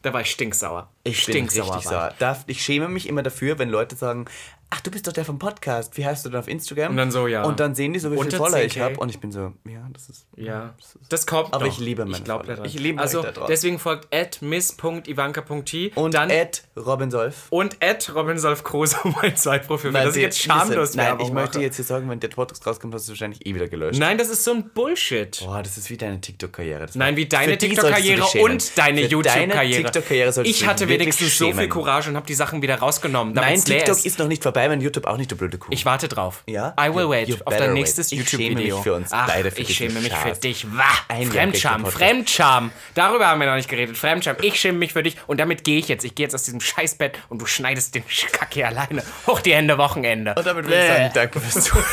[0.03, 0.89] Da war ich stinksauer.
[1.03, 2.13] Ich bin richtig sauer.
[2.19, 4.25] Darf, ich schäme mich immer dafür, wenn Leute sagen,
[4.69, 6.91] ach, du bist doch der vom Podcast, wie heißt du denn auf Instagram?
[6.91, 7.43] Und dann so, ja.
[7.43, 8.79] Und dann sehen die so, wie viele Follower ich 10K.
[8.81, 10.25] habe und ich bin so, ja, das ist...
[10.35, 10.73] Ja,
[11.09, 11.71] das kommt Aber noch.
[11.73, 12.55] ich liebe meine Ich glaube Follower.
[12.57, 12.69] daran.
[12.69, 17.47] Ich liebe Also deswegen folgt at miss.ivanka.t Und dann Ed Robin Solf.
[17.49, 19.93] und at Robin Solf Kruse, mein Zweitprofil.
[19.93, 22.93] Weil das ist jetzt schamlos Nein, ich möchte jetzt hier sagen, wenn der Podcast rauskommt,
[22.93, 23.99] hast du wahrscheinlich eh wieder gelöscht.
[23.99, 25.39] Nein, das ist so ein Bullshit.
[25.43, 26.85] Boah, das ist wie deine TikTok-Karriere.
[26.87, 30.43] Das Nein, wie deine TikTok-Karriere und deine YouTube-Karriere.
[30.43, 31.69] Ich hatte wenigstens so viel.
[31.69, 33.33] Courage und habe die Sachen wieder rausgenommen.
[33.33, 34.05] Leer TikTok ist.
[34.05, 34.67] ist noch nicht vorbei.
[34.69, 35.67] Mein YouTube auch nicht der blöde Kuh.
[35.71, 36.43] Ich warte drauf.
[36.47, 36.73] Ja?
[36.79, 38.19] I will You- wait you auf dein nächstes wait.
[38.19, 38.75] Ich schäme YouTube-Video.
[38.77, 40.39] mich für uns Ach, beide für ich schäme mich für Schatz.
[40.39, 40.65] dich.
[40.71, 40.83] Wah!
[41.09, 41.85] Ein Fremdscham.
[41.85, 42.71] Fremdscham.
[42.95, 43.97] Darüber haben wir noch nicht geredet.
[43.97, 44.35] Fremdscham.
[44.41, 46.03] Ich schäme mich für dich und damit gehe ich jetzt.
[46.05, 49.03] Ich gehe jetzt aus diesem Scheißbett und du schneidest den Kack hier alleine.
[49.27, 50.33] Hoch die Hände, Wochenende.
[50.35, 51.85] Und damit würde ich sagen, danke fürs Zuhören.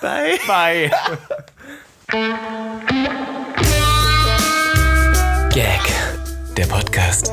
[0.00, 0.38] Bye.
[0.46, 0.90] Bye.
[5.50, 5.80] Gag.
[6.56, 7.32] Der Podcast